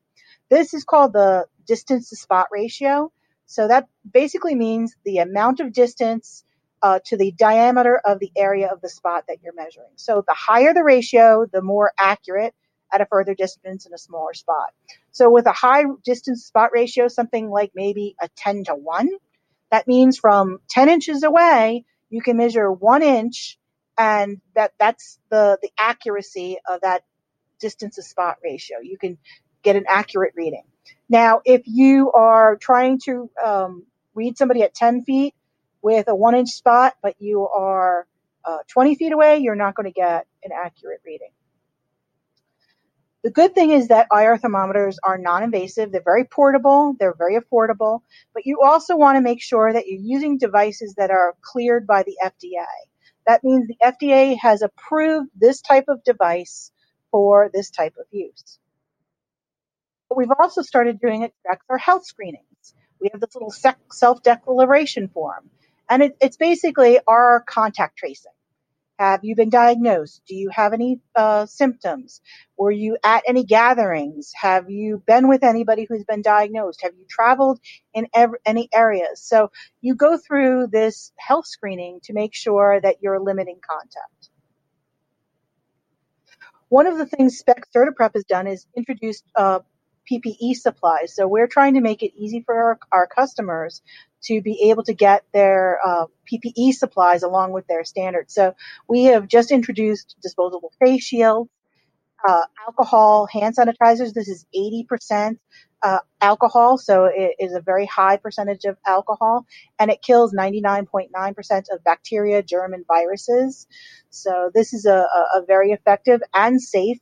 This 0.50 0.74
is 0.74 0.84
called 0.84 1.14
the 1.14 1.46
distance 1.68 2.10
to 2.10 2.16
spot 2.16 2.48
ratio. 2.52 3.12
So 3.48 3.68
that 3.68 3.88
basically 4.12 4.56
means 4.56 4.96
the 5.06 5.20
amount 5.20 5.60
of 5.60 5.74
distance 5.74 6.44
uh, 6.82 7.00
to 7.06 7.18
the 7.18 7.32
diameter 7.32 8.00
of 8.06 8.20
the 8.20 8.32
area 8.38 8.70
of 8.72 8.82
the 8.82 8.90
spot 8.90 9.26
that 9.28 9.38
you're 9.44 9.54
measuring. 9.56 9.92
So 9.96 10.24
the 10.28 10.34
higher 10.36 10.74
the 10.74 10.84
ratio, 10.84 11.46
the 11.52 11.62
more 11.62 11.92
accurate 12.00 12.54
at 12.94 13.02
a 13.02 13.06
further 13.08 13.34
distance 13.34 13.86
in 13.86 13.94
a 13.94 13.98
smaller 13.98 14.34
spot. 14.34 14.68
So 15.12 15.30
with 15.32 15.48
a 15.48 15.52
high 15.52 15.84
distance 16.06 16.46
spot 16.46 16.70
ratio, 16.74 17.08
something 17.08 17.50
like 17.50 17.72
maybe 17.76 18.16
a 18.22 18.30
10 18.38 18.66
to 18.66 18.76
1, 18.76 19.10
that 19.72 19.88
means 19.88 20.18
from 20.20 20.60
10 20.70 20.90
inches 20.90 21.24
away, 21.24 21.86
you 22.10 22.22
can 22.22 22.38
measure 22.38 22.72
one 22.72 23.04
inch 23.04 23.60
and 23.98 24.42
that 24.56 24.74
that's 24.80 25.20
the, 25.30 25.58
the 25.62 25.70
accuracy 25.80 26.58
of 26.70 26.82
that 26.82 27.04
distance 27.60 27.96
to 27.96 28.04
spot 28.04 28.38
ratio. 28.44 28.78
You 28.82 28.98
can 28.98 29.18
get 29.64 29.76
an 29.76 29.86
accurate 29.88 30.34
reading. 30.36 30.64
Now, 31.10 31.42
if 31.46 31.64
you 31.66 32.12
are 32.12 32.58
trying 32.58 33.00
to 33.06 33.30
um, 33.44 33.86
read 34.14 34.38
somebody 34.38 34.64
at 34.64 34.74
10 34.74 35.04
feet 35.04 35.34
with 35.82 36.08
a 36.08 36.16
one 36.16 36.36
inch 36.36 36.50
spot, 36.50 36.96
but 37.02 37.16
you 37.20 37.48
are 37.48 38.08
uh, 38.46 38.60
20 38.70 38.96
feet 38.96 39.12
away, 39.14 39.40
you're 39.40 39.56
not 39.56 39.76
going 39.76 39.86
to 39.86 39.94
get 39.94 40.28
an 40.44 40.52
accurate 40.54 41.02
reading. 41.06 41.30
The 43.28 43.34
good 43.34 43.54
thing 43.54 43.72
is 43.72 43.90
that 43.90 44.08
IR 44.10 44.38
thermometers 44.38 45.00
are 45.04 45.18
non-invasive. 45.18 45.92
They're 45.92 46.02
very 46.02 46.24
portable. 46.24 46.96
They're 46.98 47.13
very 47.13 47.38
affordable. 47.38 48.00
But 48.34 48.46
you 48.46 48.62
also 48.63 48.96
want 48.96 49.18
to 49.18 49.22
make 49.22 49.42
sure 49.42 49.74
that 49.74 49.86
you're 49.86 50.00
using 50.00 50.38
devices 50.38 50.94
that 50.96 51.12
are 51.12 51.36
cleared 51.42 51.86
by 51.86 52.04
the 52.04 52.16
FDA. 52.24 52.63
That 53.26 53.44
means 53.44 53.68
the 53.68 53.76
FDA 53.84 54.38
has 54.40 54.62
approved 54.62 55.30
this 55.36 55.60
type 55.60 55.90
of 55.90 56.06
device 56.06 56.72
for 57.12 57.50
this 57.54 57.70
type 57.70 57.96
of 58.00 58.06
use. 58.12 58.60
But 60.08 60.18
we've 60.18 60.32
also 60.40 60.62
started 60.62 61.02
doing 61.02 61.24
it 61.24 61.34
for 61.68 61.78
health 61.78 62.06
screenings. 62.06 62.76
We 63.02 63.10
have 63.12 63.20
this 63.20 63.36
little 63.36 63.54
self-declaration 63.92 65.10
form. 65.10 65.50
And 65.90 66.02
it, 66.02 66.18
it's 66.22 66.38
basically 66.38 67.00
our 67.06 67.44
contact 67.46 67.98
tracing. 67.98 68.32
Have 69.00 69.22
you 69.24 69.36
been 69.36 69.50
diagnosed? 69.50 70.24
Do 70.28 70.36
you 70.36 70.50
have 70.52 70.74
any 70.74 71.02
uh, 71.16 71.48
symptoms? 71.48 72.22
Were 72.58 72.72
you 72.72 72.98
at 73.04 73.24
any 73.28 73.44
gatherings? 73.46 74.32
Have 74.36 74.70
you 74.70 75.04
been 75.08 75.28
with 75.28 75.44
anybody 75.44 75.86
who's 75.90 76.06
been 76.06 76.22
diagnosed? 76.24 76.82
Have 76.84 76.94
you 76.98 77.06
traveled 77.10 77.60
in 77.94 78.08
ev- 78.16 78.36
any 78.46 78.70
areas? 78.74 79.22
So 79.22 79.52
you 79.82 79.96
go 79.96 80.18
through 80.18 80.68
this 80.72 81.12
health 81.18 81.48
screening 81.48 82.00
to 82.06 82.14
make 82.14 82.36
sure 82.36 82.80
that 82.82 82.98
you're 83.02 83.20
limiting 83.22 83.60
contact. 83.70 84.30
One 86.70 86.88
of 86.88 86.98
the 86.98 87.06
things 87.06 87.38
SPEX 87.38 87.70
CertiPrep 87.76 88.12
has 88.16 88.26
done 88.26 88.48
is 88.48 88.66
introduced 88.76 89.24
uh, 89.36 89.60
PPE 90.12 90.56
supplies. 90.56 91.15
So 91.15 91.28
we're 91.28 91.48
trying 91.48 91.76
to 91.76 91.82
make 91.82 92.04
it 92.04 92.13
easy 92.17 92.43
for 92.46 92.56
our, 92.56 92.80
our 92.91 93.08
customers 93.08 93.82
to 94.24 94.41
be 94.41 94.70
able 94.70 94.84
to 94.84 94.93
get 94.93 95.24
their 95.34 95.80
uh, 95.86 96.06
PPE 96.32 96.74
supplies 96.74 97.24
along 97.24 97.52
with 97.52 97.67
their 97.67 97.84
standards. 97.84 98.34
So 98.34 98.56
we 98.88 99.06
have 99.06 99.28
just 99.28 99.52
introduced 99.52 100.15
disposable 100.22 100.72
face 100.80 101.04
shields, 101.04 101.50
uh, 102.28 102.43
alcohol, 102.65 103.28
hand 103.28 103.56
sanitizers. 103.56 104.13
This 104.13 104.28
is 104.28 104.46
80% 104.56 105.38
uh, 105.84 106.00
alcohol, 106.22 106.78
so 106.78 107.06
it 107.06 107.36
is 107.39 107.54
a 107.54 107.62
very 107.62 107.86
high 107.86 108.17
percentage 108.17 108.65
of 108.65 108.78
alcohol, 108.86 109.46
and 109.80 109.91
it 109.91 110.02
kills 110.02 110.34
99.9% 110.34 111.63
of 111.72 111.84
bacteria, 111.84 112.41
germ, 112.41 112.74
and 112.74 112.86
viruses. 112.88 113.67
So 114.10 114.50
this 114.54 114.74
is 114.74 114.86
a, 114.86 115.08
a 115.36 115.43
very 115.46 115.72
effective 115.72 116.22
and 116.34 116.62
safe 116.62 116.98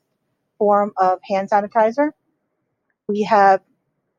form 0.57 0.93
of 0.97 1.19
hand 1.29 1.49
sanitizer. 1.49 2.11
We 3.07 3.23
have 3.23 3.61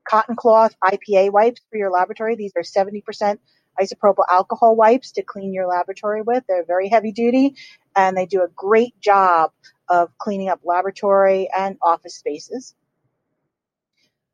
cotton 0.09 0.37
cloth 0.37 0.75
IPA 0.85 1.33
wipes 1.33 1.61
for 1.71 1.77
your 1.77 1.91
laboratory. 1.91 2.37
These 2.37 2.53
are 2.57 2.63
70% 2.63 3.39
isopropyl 3.81 4.25
alcohol 4.31 4.77
wipes 4.77 5.13
to 5.13 5.23
clean 5.23 5.53
your 5.53 5.67
laboratory 5.67 6.23
with. 6.23 6.45
They're 6.49 6.65
very 6.65 6.89
heavy 6.89 7.13
duty 7.13 7.57
and 7.95 8.17
they 8.17 8.27
do 8.27 8.43
a 8.43 8.49
great 8.55 8.99
job 9.01 9.51
of 9.89 10.17
cleaning 10.19 10.49
up 10.49 10.61
laboratory 10.65 11.49
and 11.57 11.77
office 11.83 12.17
spaces. 12.17 12.75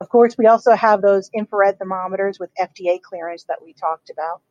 Of 0.00 0.08
course, 0.08 0.36
we 0.36 0.46
also 0.46 0.72
have 0.74 1.00
those 1.00 1.30
infrared 1.32 1.78
thermometers 1.78 2.38
with 2.38 2.50
FDA 2.60 3.00
clearance 3.00 3.44
that 3.44 3.62
we 3.62 3.72
talked 3.72 4.10
about. 4.10 4.42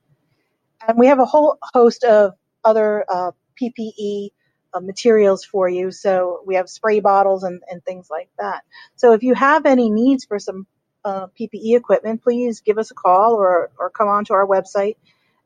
And 0.88 0.98
we 0.98 1.08
have 1.08 1.20
a 1.20 1.26
whole 1.26 1.58
host 1.62 2.04
of 2.04 2.34
other 2.64 3.06
uh, 3.10 3.32
PPE 3.62 4.30
uh, 4.74 4.82
materials 4.82 5.46
for 5.46 5.70
you. 5.70 5.92
So 5.92 6.42
we 6.46 6.56
have 6.56 6.70
spray 6.70 7.00
bottles 7.00 7.44
and, 7.44 7.62
and 7.70 7.84
things 7.84 8.10
like 8.10 8.30
that. 8.40 8.64
So 8.96 9.14
if 9.14 9.24
you 9.24 9.34
have 9.36 9.66
any 9.66 9.90
needs 9.90 10.26
for 10.26 10.40
some 10.40 10.68
uh, 11.06 11.28
PPE 11.40 11.78
equipment, 11.78 12.24
please 12.24 12.62
give 12.62 12.78
us 12.78 12.92
a 12.92 12.96
call 12.96 13.36
or, 13.36 13.72
or 13.80 13.90
come 13.90 14.08
on 14.08 14.26
to 14.26 14.34
our 14.34 14.48
website 14.48 14.98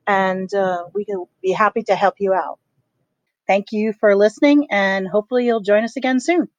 and 0.08 0.54
uh, 0.54 0.86
we 0.94 1.06
can 1.06 1.26
be 1.42 1.52
happy 1.52 1.84
to 1.84 1.96
help 1.96 2.16
you 2.20 2.34
out. 2.34 2.60
Thank 3.48 3.72
you 3.72 3.94
for 3.94 4.16
listening 4.16 4.68
and 4.72 5.08
hopefully 5.08 5.46
you'll 5.46 5.62
join 5.62 5.84
us 5.84 5.98
again 5.98 6.20
soon. 6.20 6.50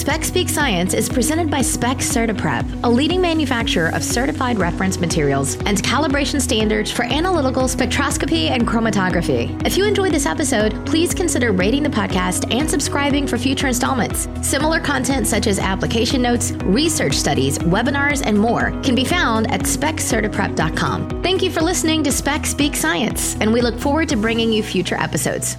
Spec 0.00 0.24
Speak 0.24 0.48
Science 0.48 0.94
is 0.94 1.10
presented 1.10 1.50
by 1.50 1.60
SPEX 1.60 2.10
CertiPrep, 2.10 2.84
a 2.84 2.88
leading 2.88 3.20
manufacturer 3.20 3.90
of 3.90 4.02
certified 4.02 4.58
reference 4.58 4.98
materials 4.98 5.56
and 5.66 5.76
calibration 5.76 6.40
standards 6.40 6.90
for 6.90 7.04
analytical 7.04 7.64
spectroscopy 7.64 8.48
and 8.48 8.66
chromatography. 8.66 9.62
If 9.66 9.76
you 9.76 9.84
enjoyed 9.84 10.12
this 10.12 10.24
episode, 10.24 10.86
please 10.86 11.12
consider 11.12 11.52
rating 11.52 11.82
the 11.82 11.90
podcast 11.90 12.50
and 12.50 12.68
subscribing 12.68 13.26
for 13.26 13.36
future 13.36 13.66
installments. 13.66 14.26
Similar 14.40 14.80
content 14.80 15.26
such 15.26 15.46
as 15.46 15.58
application 15.58 16.22
notes, 16.22 16.52
research 16.64 17.12
studies, 17.12 17.58
webinars, 17.58 18.24
and 18.24 18.38
more 18.38 18.70
can 18.82 18.94
be 18.94 19.04
found 19.04 19.52
at 19.52 19.64
spexcertiprep.com. 19.64 21.22
Thank 21.22 21.42
you 21.42 21.50
for 21.50 21.60
listening 21.60 22.02
to 22.04 22.10
Spec 22.10 22.46
Speak 22.46 22.74
Science, 22.74 23.36
and 23.38 23.52
we 23.52 23.60
look 23.60 23.78
forward 23.78 24.08
to 24.08 24.16
bringing 24.16 24.50
you 24.50 24.62
future 24.62 24.96
episodes. 24.96 25.58